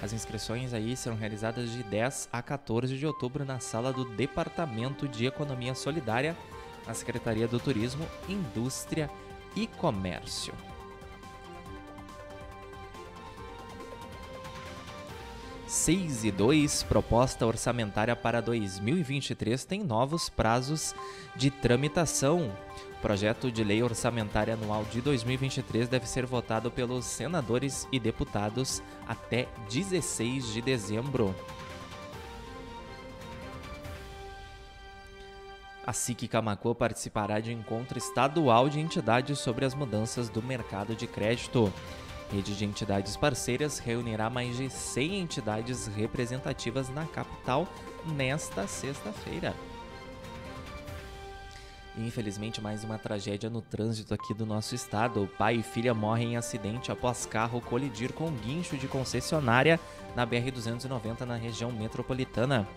As 0.00 0.12
inscrições 0.12 0.72
aí 0.72 0.96
serão 0.96 1.16
realizadas 1.16 1.70
de 1.70 1.82
10 1.82 2.28
a 2.32 2.40
14 2.40 2.96
de 2.96 3.06
outubro 3.06 3.44
na 3.44 3.58
sala 3.58 3.92
do 3.92 4.04
Departamento 4.04 5.08
de 5.08 5.26
Economia 5.26 5.74
Solidária, 5.74 6.36
na 6.86 6.94
Secretaria 6.94 7.48
do 7.48 7.58
Turismo, 7.58 8.06
Indústria 8.28 9.10
e 9.56 9.66
Comércio. 9.66 10.54
Seis 15.68 16.24
e 16.24 16.30
dois 16.30 16.82
proposta 16.82 17.46
orçamentária 17.46 18.16
para 18.16 18.40
2023 18.40 19.66
tem 19.66 19.84
novos 19.84 20.30
prazos 20.30 20.94
de 21.36 21.50
tramitação. 21.50 22.50
Projeto 23.02 23.52
de 23.52 23.62
Lei 23.62 23.82
Orçamentária 23.82 24.54
Anual 24.54 24.82
de 24.84 25.02
2023 25.02 25.86
deve 25.86 26.08
ser 26.08 26.24
votado 26.24 26.70
pelos 26.70 27.04
senadores 27.04 27.86
e 27.92 28.00
deputados 28.00 28.82
até 29.06 29.46
16 29.68 30.54
de 30.54 30.62
dezembro. 30.62 31.34
A 35.86 35.92
SIC 35.92 36.28
Camacô 36.28 36.74
participará 36.74 37.40
de 37.40 37.52
encontro 37.52 37.98
estadual 37.98 38.70
de 38.70 38.80
entidades 38.80 39.38
sobre 39.38 39.66
as 39.66 39.74
mudanças 39.74 40.30
do 40.30 40.42
mercado 40.42 40.94
de 40.94 41.06
crédito. 41.06 41.70
Rede 42.30 42.54
de 42.54 42.64
entidades 42.64 43.16
parceiras 43.16 43.78
reunirá 43.78 44.28
mais 44.28 44.56
de 44.56 44.68
100 44.68 45.20
entidades 45.20 45.86
representativas 45.86 46.90
na 46.90 47.06
capital 47.06 47.66
nesta 48.04 48.66
sexta-feira. 48.66 49.54
Infelizmente 51.96 52.60
mais 52.60 52.84
uma 52.84 52.98
tragédia 52.98 53.48
no 53.48 53.60
trânsito 53.62 54.12
aqui 54.12 54.34
do 54.34 54.44
nosso 54.44 54.74
estado. 54.74 55.28
Pai 55.38 55.56
e 55.56 55.62
filha 55.62 55.94
morrem 55.94 56.34
em 56.34 56.36
acidente 56.36 56.92
após 56.92 57.24
carro 57.24 57.60
colidir 57.62 58.12
com 58.12 58.26
um 58.26 58.36
guincho 58.36 58.76
de 58.76 58.86
concessionária 58.86 59.80
na 60.14 60.26
BR-290 60.26 61.20
na 61.22 61.34
região 61.34 61.72
metropolitana. 61.72 62.68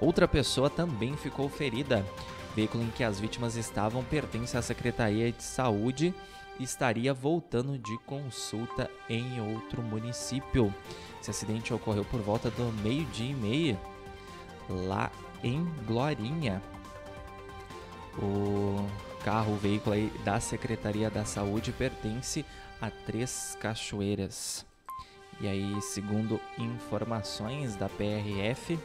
Outra 0.00 0.26
pessoa 0.26 0.68
também 0.68 1.16
ficou 1.16 1.48
ferida. 1.48 2.04
O 2.50 2.56
veículo 2.56 2.82
em 2.82 2.90
que 2.90 3.04
as 3.04 3.20
vítimas 3.20 3.54
estavam 3.54 4.02
pertence 4.02 4.56
à 4.56 4.62
Secretaria 4.62 5.30
de 5.30 5.42
Saúde 5.42 6.12
estaria 6.60 7.12
voltando 7.14 7.78
de 7.78 7.96
consulta 7.98 8.90
em 9.08 9.40
outro 9.54 9.82
município. 9.82 10.74
Esse 11.20 11.30
acidente 11.30 11.72
ocorreu 11.72 12.04
por 12.04 12.20
volta 12.20 12.50
do 12.50 12.72
meio-dia 12.82 13.30
e 13.30 13.34
meia, 13.34 13.80
lá 14.68 15.10
em 15.42 15.64
Glorinha. 15.86 16.62
O 18.18 18.86
carro, 19.24 19.54
o 19.54 19.56
veículo 19.56 19.94
aí 19.94 20.10
da 20.24 20.40
Secretaria 20.40 21.10
da 21.10 21.24
Saúde 21.24 21.72
pertence 21.72 22.44
a 22.80 22.90
Três 22.90 23.56
Cachoeiras. 23.60 24.66
E 25.40 25.48
aí, 25.48 25.80
segundo 25.80 26.40
informações 26.58 27.74
da 27.76 27.88
PRF, 27.88 28.78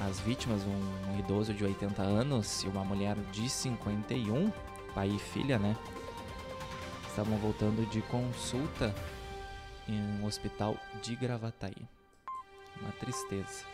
as 0.00 0.20
vítimas, 0.20 0.62
um 0.62 1.18
idoso 1.18 1.52
de 1.54 1.64
80 1.64 2.02
anos 2.02 2.62
e 2.64 2.68
uma 2.68 2.84
mulher 2.84 3.16
de 3.32 3.48
51, 3.48 4.50
pai 4.94 5.08
e 5.08 5.18
filha, 5.18 5.58
né? 5.58 5.76
Estavam 7.16 7.38
voltando 7.38 7.88
de 7.88 8.02
consulta 8.02 8.94
em 9.88 9.98
um 9.98 10.26
hospital 10.26 10.76
de 11.02 11.16
Gravataí. 11.16 11.88
Uma 12.78 12.92
tristeza. 12.92 13.64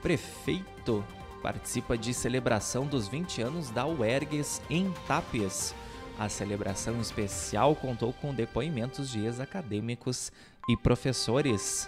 Prefeito 0.00 1.04
participa 1.42 1.98
de 1.98 2.14
celebração 2.14 2.86
dos 2.86 3.06
20 3.06 3.42
anos 3.42 3.68
da 3.68 3.86
UERGS 3.86 4.62
em 4.70 4.90
Tápias. 5.06 5.74
A 6.18 6.30
celebração 6.30 7.02
especial 7.02 7.76
contou 7.76 8.14
com 8.14 8.32
depoimentos 8.32 9.10
de 9.10 9.26
ex-acadêmicos 9.26 10.32
e 10.66 10.74
professores. 10.74 11.86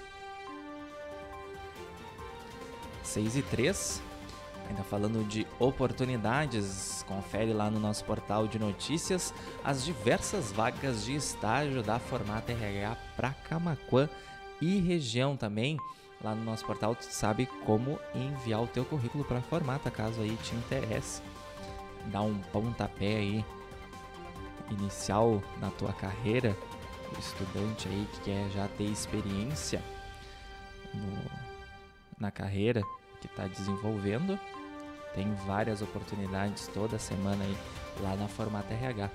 6 3.03 3.37
e 3.37 3.43
3. 3.45 4.10
Ainda 4.71 4.85
falando 4.85 5.27
de 5.27 5.45
oportunidades, 5.59 7.05
confere 7.09 7.53
lá 7.53 7.69
no 7.69 7.81
nosso 7.81 8.05
portal 8.05 8.47
de 8.47 8.57
notícias 8.57 9.35
as 9.65 9.85
diversas 9.85 10.53
vagas 10.53 11.05
de 11.05 11.17
estágio 11.17 11.83
da 11.83 11.99
Formata 11.99 12.53
RH 12.53 12.97
para 13.17 13.33
Camaquã 13.33 14.09
e 14.61 14.79
região 14.79 15.37
também. 15.37 15.77
Lá 16.23 16.37
no 16.37 16.45
nosso 16.45 16.65
portal 16.65 16.95
tu 16.95 17.03
sabe 17.03 17.47
como 17.67 17.99
enviar 18.15 18.63
o 18.63 18.69
teu 18.69 18.85
currículo 18.85 19.25
para 19.25 19.41
Formata, 19.41 19.91
caso 19.91 20.21
aí 20.21 20.37
te 20.37 20.55
interesse. 20.55 21.21
Dá 22.07 22.23
um 22.23 22.39
pontapé 22.53 23.17
aí 23.17 23.45
inicial 24.71 25.43
na 25.61 25.71
tua 25.71 25.93
carreira, 25.95 26.57
o 27.13 27.19
estudante 27.19 27.89
aí 27.89 28.07
que 28.13 28.21
quer 28.21 28.49
já 28.51 28.69
ter 28.69 28.85
experiência 28.85 29.83
no, 30.95 31.25
na 32.21 32.31
carreira 32.31 32.83
que 33.21 33.27
está 33.27 33.49
desenvolvendo 33.49 34.39
tem 35.15 35.33
várias 35.47 35.83
oportunidades 35.83 36.69
toda 36.69 36.99
semana 36.99 37.45
aí 37.45 37.57
lá 38.01 38.15
na 38.17 38.29
Formata 38.29 38.73
RH. 38.73 39.11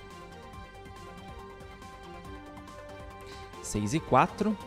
6 3.62 3.94
e 3.96 4.00
4. 4.00 4.58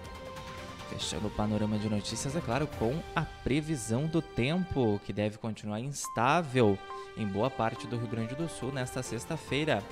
Fechando 0.91 1.29
o 1.29 1.31
panorama 1.31 1.79
de 1.79 1.89
notícias, 1.89 2.35
é 2.35 2.41
claro, 2.41 2.67
com 2.79 2.99
a 3.15 3.23
previsão 3.23 4.07
do 4.07 4.23
tempo, 4.23 5.01
que 5.05 5.13
deve 5.13 5.37
continuar 5.37 5.81
instável 5.81 6.79
em 7.17 7.27
boa 7.27 7.51
parte 7.51 7.87
do 7.87 7.99
Rio 7.99 8.09
Grande 8.09 8.35
do 8.35 8.49
Sul 8.49 8.73
nesta 8.73 9.03
sexta-feira. 9.03 9.83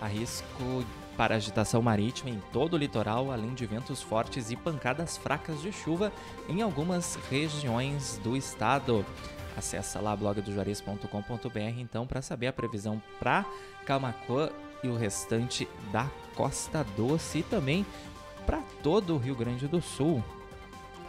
Há 0.00 0.06
risco 0.06 0.84
para 1.16 1.36
agitação 1.36 1.82
marítima 1.82 2.30
em 2.30 2.40
todo 2.52 2.74
o 2.74 2.76
litoral, 2.76 3.30
além 3.30 3.54
de 3.54 3.64
ventos 3.64 4.02
fortes 4.02 4.50
e 4.50 4.56
pancadas 4.56 5.16
fracas 5.16 5.60
de 5.60 5.70
chuva 5.70 6.12
em 6.48 6.62
algumas 6.62 7.16
regiões 7.30 8.18
do 8.24 8.36
estado. 8.36 9.04
Acesse 9.56 9.98
lá 9.98 10.14
blogdojuarez.com.br 10.16 11.78
então 11.78 12.06
para 12.06 12.22
saber 12.22 12.48
a 12.48 12.52
previsão 12.52 13.02
para 13.18 13.44
Camacuã 13.84 14.50
e 14.82 14.88
o 14.88 14.96
restante 14.96 15.68
da 15.92 16.08
Costa 16.34 16.84
Doce 16.96 17.38
e 17.38 17.42
também 17.42 17.84
para 18.46 18.62
todo 18.82 19.14
o 19.14 19.18
Rio 19.18 19.34
Grande 19.34 19.68
do 19.68 19.82
Sul. 19.82 20.24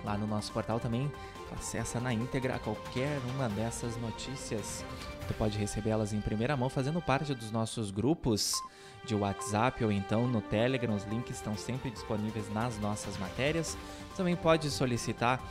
Lá 0.04 0.18
no 0.18 0.28
nosso 0.28 0.52
portal 0.52 0.80
também 0.80 1.12
acessa 1.58 2.00
na 2.00 2.14
íntegra 2.14 2.60
qualquer 2.60 3.20
uma 3.36 3.48
dessas 3.50 3.96
notícias. 3.98 4.84
Tu 5.28 5.34
pode 5.36 5.58
recebê-las 5.58 6.14
em 6.14 6.22
primeira 6.22 6.58
mão 6.58 6.70
fazendo 6.70 7.02
parte 7.02 7.34
dos 7.34 7.52
nossos 7.52 7.92
grupos 7.92 8.62
de 9.06 9.16
WhatsApp 9.16 9.84
ou 9.84 9.92
então 9.92 10.28
no 10.28 10.42
Telegram. 10.42 10.96
Os 10.96 11.04
links 11.06 11.36
estão 11.36 11.56
sempre 11.56 11.92
disponíveis 11.92 12.52
nas 12.52 12.78
nossas 12.80 13.18
matérias. 13.18 13.78
Também 14.16 14.36
pode 14.36 14.70
solicitar 14.70 15.42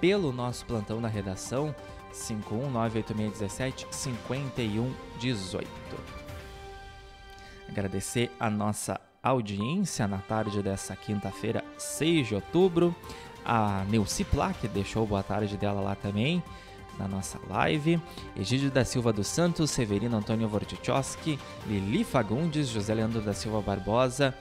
pelo 0.00 0.32
nosso 0.32 0.66
plantão 0.66 1.00
da 1.00 1.08
redação 1.08 1.74
5198617 2.14 3.86
5118. 3.90 5.68
Agradecer 7.68 8.30
a 8.38 8.48
nossa 8.48 9.00
audiência 9.22 10.06
na 10.06 10.18
tarde 10.18 10.62
dessa 10.62 10.94
quinta-feira, 10.94 11.64
6 11.76 12.28
de 12.28 12.34
outubro. 12.34 12.94
A 13.44 13.84
Neuci 13.90 14.24
Plaque 14.24 14.68
deixou 14.68 15.06
boa 15.06 15.22
tarde 15.22 15.56
dela 15.56 15.80
lá 15.80 15.94
também 15.94 16.42
na 16.98 17.08
nossa 17.08 17.38
live. 17.48 18.00
Egídio 18.36 18.70
da 18.70 18.84
Silva 18.84 19.12
dos 19.12 19.26
Santos, 19.26 19.70
Severino 19.70 20.16
Antônio 20.16 20.48
Vortichowski, 20.48 21.38
Lili 21.66 22.04
Fagundes, 22.04 22.68
José 22.68 22.94
Leandro 22.94 23.20
da 23.20 23.32
Silva 23.32 23.60
Barbosa, 23.60 24.34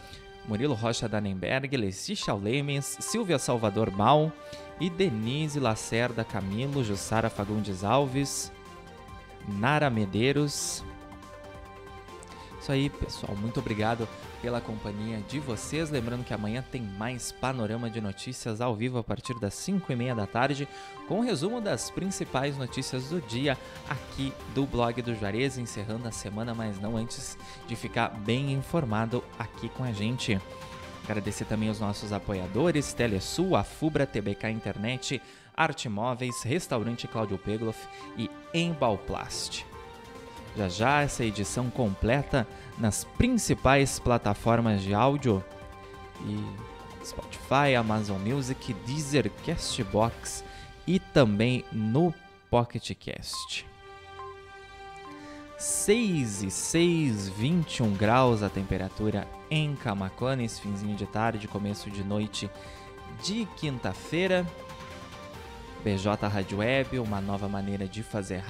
Murilo 0.47 0.73
Rocha 0.73 1.07
Danenberg, 1.07 1.75
Lecicia 1.75 2.33
Lemens, 2.33 2.97
Silvia 2.99 3.39
Salvador 3.39 3.91
Mal, 3.91 4.31
e 4.79 4.89
Denise 4.89 5.59
Lacerda 5.59 6.23
Camilo, 6.23 6.83
Jussara 6.83 7.29
Fagundes 7.29 7.83
Alves, 7.83 8.51
Nara 9.47 9.89
Medeiros. 9.89 10.83
Isso 12.59 12.71
aí, 12.71 12.89
pessoal. 12.89 13.35
Muito 13.35 13.59
obrigado 13.59 14.07
pela 14.41 14.61
companhia 14.61 15.19
de 15.27 15.39
vocês. 15.39 15.89
Lembrando 15.89 16.23
que 16.23 16.33
amanhã 16.33 16.63
tem 16.71 16.81
mais 16.81 17.31
panorama 17.31 17.89
de 17.89 17.99
notícias 17.99 18.61
ao 18.61 18.75
vivo 18.75 18.97
a 18.97 19.03
partir 19.03 19.37
das 19.39 19.53
5 19.53 19.91
e 19.91 19.95
meia 19.95 20.15
da 20.15 20.25
tarde, 20.25 20.67
com 21.07 21.15
o 21.15 21.17
um 21.19 21.21
resumo 21.21 21.59
das 21.59 21.89
principais 21.89 22.57
notícias 22.57 23.09
do 23.09 23.21
dia 23.21 23.57
aqui 23.89 24.33
do 24.53 24.65
blog 24.65 25.01
do 25.01 25.15
Juarez, 25.15 25.57
encerrando 25.57 26.07
a 26.07 26.11
semana, 26.11 26.53
mas 26.53 26.79
não 26.79 26.97
antes 26.97 27.37
de 27.67 27.75
ficar 27.75 28.09
bem 28.09 28.53
informado 28.53 29.23
aqui 29.37 29.69
com 29.69 29.83
a 29.83 29.91
gente. 29.91 30.39
Agradecer 31.03 31.45
também 31.45 31.69
os 31.69 31.79
nossos 31.79 32.13
apoiadores, 32.13 32.93
Telesul, 32.93 33.55
Afubra, 33.55 34.05
TBK 34.07 34.49
Internet, 34.49 35.21
Arte 35.55 35.89
Móveis, 35.89 36.41
Restaurante 36.43 37.07
Cláudio 37.07 37.37
Pegloff 37.37 37.87
e 38.17 38.29
Embalplast. 38.53 39.65
Já 40.55 40.69
já 40.69 41.01
essa 41.01 41.25
edição 41.25 41.69
completa 41.69 42.47
nas 42.77 43.03
principais 43.03 43.99
plataformas 43.99 44.81
de 44.81 44.93
áudio 44.93 45.43
e 46.25 47.05
Spotify, 47.05 47.75
Amazon 47.77 48.21
Music, 48.21 48.73
Deezer, 48.85 49.29
Castbox 49.45 50.43
e 50.87 50.99
também 50.99 51.65
no 51.71 52.13
Pocket 52.49 52.91
Cast. 52.95 53.72
6 55.63 56.43
e 56.43 56.51
6, 56.51 57.29
21 57.29 57.93
graus 57.93 58.43
a 58.43 58.49
temperatura 58.49 59.25
em 59.49 59.73
Camacuã 59.77 60.35
nesse 60.35 60.59
finzinho 60.59 60.93
de 60.93 61.05
tarde, 61.05 61.47
começo 61.47 61.89
de 61.89 62.03
noite 62.03 62.51
de 63.23 63.45
quinta-feira. 63.55 64.45
BJ 65.81 66.27
Rádio 66.27 66.57
Web, 66.57 66.99
uma 66.99 67.21
nova 67.21 67.47
maneira 67.47 67.87
de 67.87 68.03
fazer 68.03 68.43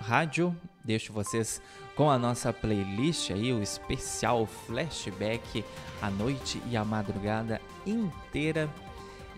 rádio. 0.00 0.56
Deixo 0.82 1.12
vocês 1.12 1.60
com 1.94 2.10
a 2.10 2.18
nossa 2.18 2.50
playlist 2.50 3.30
aí, 3.30 3.52
o 3.52 3.62
especial 3.62 4.46
flashback 4.46 5.62
a 6.00 6.08
noite 6.08 6.62
e 6.70 6.78
a 6.78 6.84
madrugada 6.84 7.60
inteira 7.86 8.70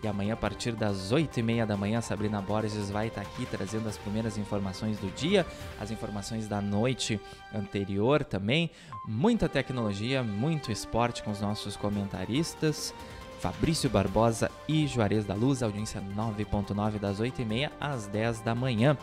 e 0.03 0.09
amanhã, 0.09 0.34
a 0.34 0.36
partir 0.36 0.72
das 0.72 1.11
8 1.11 1.40
e 1.40 1.42
meia 1.42 1.66
da 1.66 1.76
manhã, 1.76 2.01
Sabrina 2.01 2.40
Borges 2.40 2.90
vai 2.90 3.09
estar 3.09 3.22
aqui 3.22 3.47
trazendo 3.47 3.88
as 3.88 3.97
primeiras 3.97 4.36
informações 4.36 4.99
do 4.99 5.11
dia, 5.14 5.47
as 5.80 5.90
informações 5.90 6.47
da 6.47 6.61
noite 6.61 7.20
anterior 7.55 8.22
também. 8.22 8.70
Muita 9.07 9.49
tecnologia, 9.49 10.22
muito 10.22 10.70
esporte 10.70 11.22
com 11.22 11.30
os 11.30 11.40
nossos 11.40 11.76
comentaristas. 11.76 12.94
Fabrício 13.40 13.88
Barbosa 13.88 14.51
e 14.68 14.86
Juarez 14.86 15.24
da 15.24 15.34
Luz, 15.34 15.62
audiência 15.62 16.01
9.9 16.01 16.99
das 16.99 17.20
8 17.20 17.42
e 17.42 17.44
meia 17.44 17.72
às 17.80 18.07
10 18.07 18.40
da 18.40 18.55
manhã. 18.55 18.97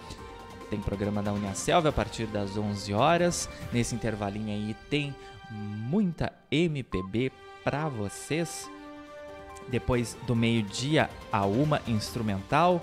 Tem 0.70 0.80
programa 0.80 1.22
da 1.22 1.34
Uniaselv 1.34 1.88
a 1.88 1.92
partir 1.92 2.26
das 2.28 2.58
11 2.58 2.94
horas. 2.94 3.50
Nesse 3.72 3.94
intervalinho 3.94 4.50
aí 4.50 4.76
tem 4.90 5.16
muita 5.52 6.34
MPB 6.50 7.32
para 7.64 7.88
vocês 7.88 8.70
depois 9.70 10.18
do 10.28 10.36
meio-dia 10.36 11.10
a 11.32 11.46
uma 11.46 11.82
instrumental, 11.88 12.82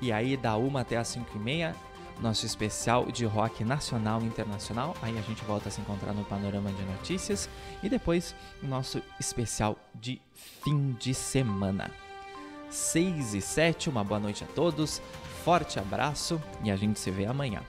e 0.00 0.12
aí 0.12 0.36
da 0.36 0.56
uma 0.56 0.80
até 0.80 0.96
as 0.96 1.08
cinco 1.08 1.36
e 1.36 1.38
meia 1.38 1.74
nosso 2.20 2.46
especial 2.46 3.06
de 3.06 3.24
rock 3.24 3.64
nacional 3.64 4.20
e 4.22 4.26
internacional. 4.26 4.94
Aí 5.02 5.18
a 5.18 5.22
gente 5.22 5.44
volta 5.44 5.68
a 5.68 5.72
se 5.72 5.80
encontrar 5.80 6.12
no 6.12 6.24
Panorama 6.24 6.70
de 6.70 6.82
Notícias. 6.82 7.48
E 7.82 7.88
depois 7.88 8.34
nosso 8.62 9.02
especial 9.18 9.76
de 9.94 10.20
fim 10.62 10.92
de 10.98 11.14
semana. 11.14 11.90
6 12.68 13.34
e 13.34 13.40
7, 13.40 13.88
uma 13.88 14.04
boa 14.04 14.20
noite 14.20 14.44
a 14.44 14.46
todos, 14.46 15.02
forte 15.44 15.80
abraço 15.80 16.40
e 16.62 16.70
a 16.70 16.76
gente 16.76 17.00
se 17.00 17.10
vê 17.10 17.26
amanhã. 17.26 17.62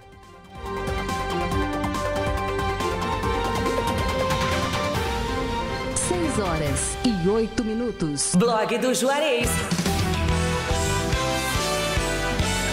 Horas 6.41 6.97
e 7.05 7.29
oito 7.29 7.63
minutos. 7.63 8.35
Blog 8.35 8.77
do 8.79 8.93
Juarez. 8.93 9.49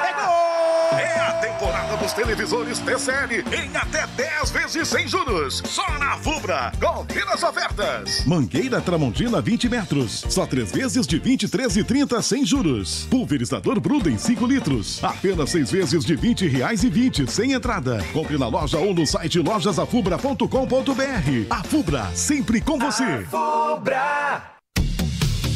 televisores 2.21 2.77
TCL 2.77 3.43
em 3.51 3.75
até 3.75 4.05
10 4.15 4.51
vezes 4.51 4.87
sem 4.87 5.07
juros. 5.07 5.59
Só 5.65 5.97
na 5.97 6.15
Fubra. 6.17 6.71
Confira 6.79 7.33
as 7.33 7.41
ofertas. 7.41 8.23
Mangueira 8.27 8.79
Tramontina 8.79 9.41
20 9.41 9.67
metros. 9.67 10.23
Só 10.29 10.45
3 10.45 10.71
vezes 10.71 11.07
de 11.07 11.19
23,30 11.19 12.21
sem 12.21 12.45
juros. 12.45 13.07
Pulverizador 13.09 13.79
Bruden 13.79 14.19
5 14.19 14.45
litros. 14.45 15.03
Apenas 15.03 15.49
6 15.49 15.71
vezes 15.71 16.05
de 16.05 16.15
20 16.15 16.47
reais 16.47 16.83
e 16.83 16.91
20 16.91 17.29
sem 17.29 17.53
entrada. 17.53 17.97
Compre 18.13 18.37
na 18.37 18.47
loja 18.47 18.77
ou 18.77 18.93
no 18.93 19.07
site 19.07 19.39
lojasafubra.com.br. 19.39 21.47
A 21.49 21.63
Fubra, 21.63 22.05
sempre 22.13 22.61
com 22.61 22.77
você. 22.77 23.25
Fubra! 23.31 24.60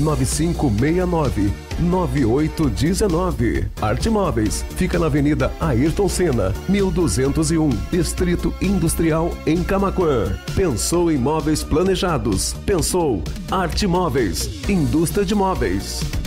9569 0.00 1.52
9819. 1.78 3.68
Arte 3.80 4.10
Móveis 4.10 4.64
fica 4.76 4.98
na 4.98 5.06
Avenida 5.06 5.52
Ayrton 5.60 6.08
Senna, 6.08 6.52
1201, 6.68 7.70
Distrito 7.90 8.52
Industrial 8.60 9.32
em 9.46 9.62
Camaquã. 9.62 10.36
Pensou 10.54 11.10
em 11.10 11.18
móveis 11.18 11.62
planejados? 11.62 12.54
Pensou 12.66 13.22
Arte 13.50 13.86
Móveis, 13.86 14.68
indústria 14.68 15.24
de 15.24 15.34
móveis. 15.34 16.19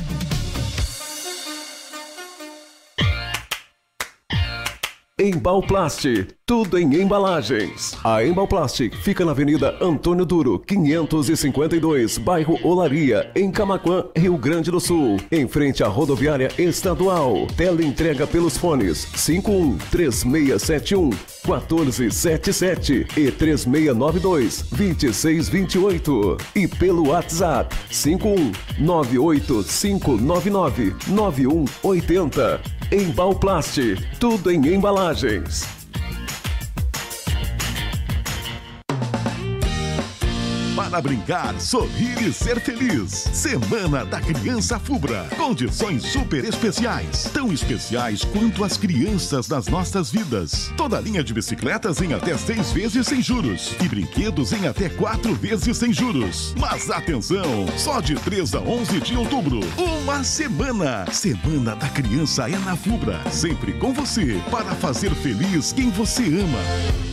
Embalplast, 5.23 6.27
tudo 6.45 6.77
em 6.77 6.95
embalagens. 6.95 7.97
A 8.03 8.25
Embalplast 8.25 8.89
fica 9.03 9.23
na 9.23 9.31
Avenida 9.31 9.77
Antônio 9.79 10.25
Duro, 10.25 10.59
552, 10.59 12.17
bairro 12.17 12.59
Olaria, 12.61 13.31
em 13.33 13.49
Camaquã, 13.49 14.03
Rio 14.17 14.37
Grande 14.37 14.69
do 14.69 14.81
Sul, 14.81 15.15
em 15.31 15.47
frente 15.47 15.81
à 15.81 15.87
rodoviária 15.87 16.49
estadual. 16.57 17.47
Tela 17.55 17.81
entrega 17.81 18.27
pelos 18.27 18.57
fones 18.57 19.07
51 19.15 19.77
3671 19.89 21.32
1477 21.45 23.07
e 23.17 23.31
3692 23.31 24.65
2628 24.71 26.37
e 26.55 26.67
pelo 26.67 27.09
WhatsApp 27.09 27.75
51 27.89 28.51
98599 28.79 30.95
9180. 31.07 32.61
Embalplast, 32.91 33.79
tudo 34.19 34.51
em 34.51 34.73
embalagens. 34.73 35.82
Para 40.93 41.01
brincar, 41.01 41.59
sorrir 41.59 42.21
e 42.21 42.31
ser 42.31 42.59
feliz. 42.59 43.27
Semana 43.33 44.05
da 44.05 44.21
Criança 44.21 44.77
Fubra. 44.77 45.27
Condições 45.35 46.03
super 46.03 46.45
especiais. 46.45 47.23
Tão 47.33 47.51
especiais 47.51 48.23
quanto 48.23 48.63
as 48.63 48.77
crianças 48.77 49.47
das 49.47 49.65
nossas 49.65 50.11
vidas. 50.11 50.71
Toda 50.77 50.99
linha 50.99 51.23
de 51.23 51.33
bicicletas 51.33 51.99
em 51.99 52.13
até 52.13 52.37
seis 52.37 52.71
vezes 52.71 53.07
sem 53.07 53.23
juros. 53.23 53.75
E 53.83 53.89
brinquedos 53.89 54.53
em 54.53 54.67
até 54.67 54.87
quatro 54.87 55.33
vezes 55.33 55.77
sem 55.77 55.91
juros. 55.91 56.53
Mas 56.59 56.87
atenção! 56.91 57.65
Só 57.75 57.99
de 57.99 58.13
3 58.13 58.53
a 58.53 58.59
11 58.59 58.99
de 58.99 59.17
outubro. 59.17 59.61
Uma 59.75 60.23
semana. 60.23 61.11
Semana 61.11 61.75
da 61.75 61.89
Criança 61.89 62.47
é 62.47 62.59
na 62.59 62.75
Fubra. 62.75 63.19
Sempre 63.31 63.73
com 63.73 63.93
você. 63.93 64.39
Para 64.51 64.75
fazer 64.75 65.09
feliz 65.15 65.73
quem 65.73 65.89
você 65.89 66.21
ama. 66.21 67.12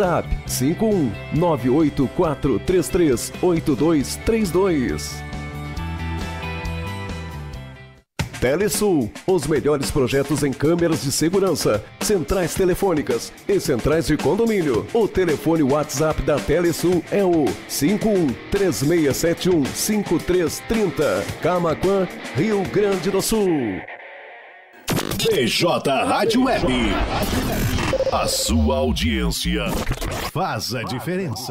WhatsApp 0.00 0.28
51 0.46 1.12
98433 1.34 3.32
8232. 3.42 5.22
Telesul, 8.40 9.12
os 9.26 9.46
melhores 9.46 9.90
projetos 9.90 10.42
em 10.42 10.50
câmeras 10.50 11.02
de 11.02 11.12
segurança, 11.12 11.84
centrais 12.00 12.54
telefônicas 12.54 13.30
e 13.46 13.60
centrais 13.60 14.06
de 14.06 14.16
condomínio. 14.16 14.86
O 14.94 15.06
telefone 15.06 15.62
WhatsApp 15.62 16.22
da 16.22 16.38
Telesul 16.38 17.04
é 17.10 17.22
o 17.22 17.44
51 17.68 18.28
3671 18.50 19.66
5330. 19.66 21.24
Camaquã, 21.42 22.08
Rio 22.34 22.62
Grande 22.70 23.10
do 23.10 23.20
Sul. 23.20 23.50
BJ 25.30 25.90
Rádio 26.06 26.44
Web. 26.44 26.66
A 28.12 28.26
sua 28.26 28.78
audiência 28.78 29.66
faz 30.32 30.74
a 30.74 30.82
diferença. 30.82 31.48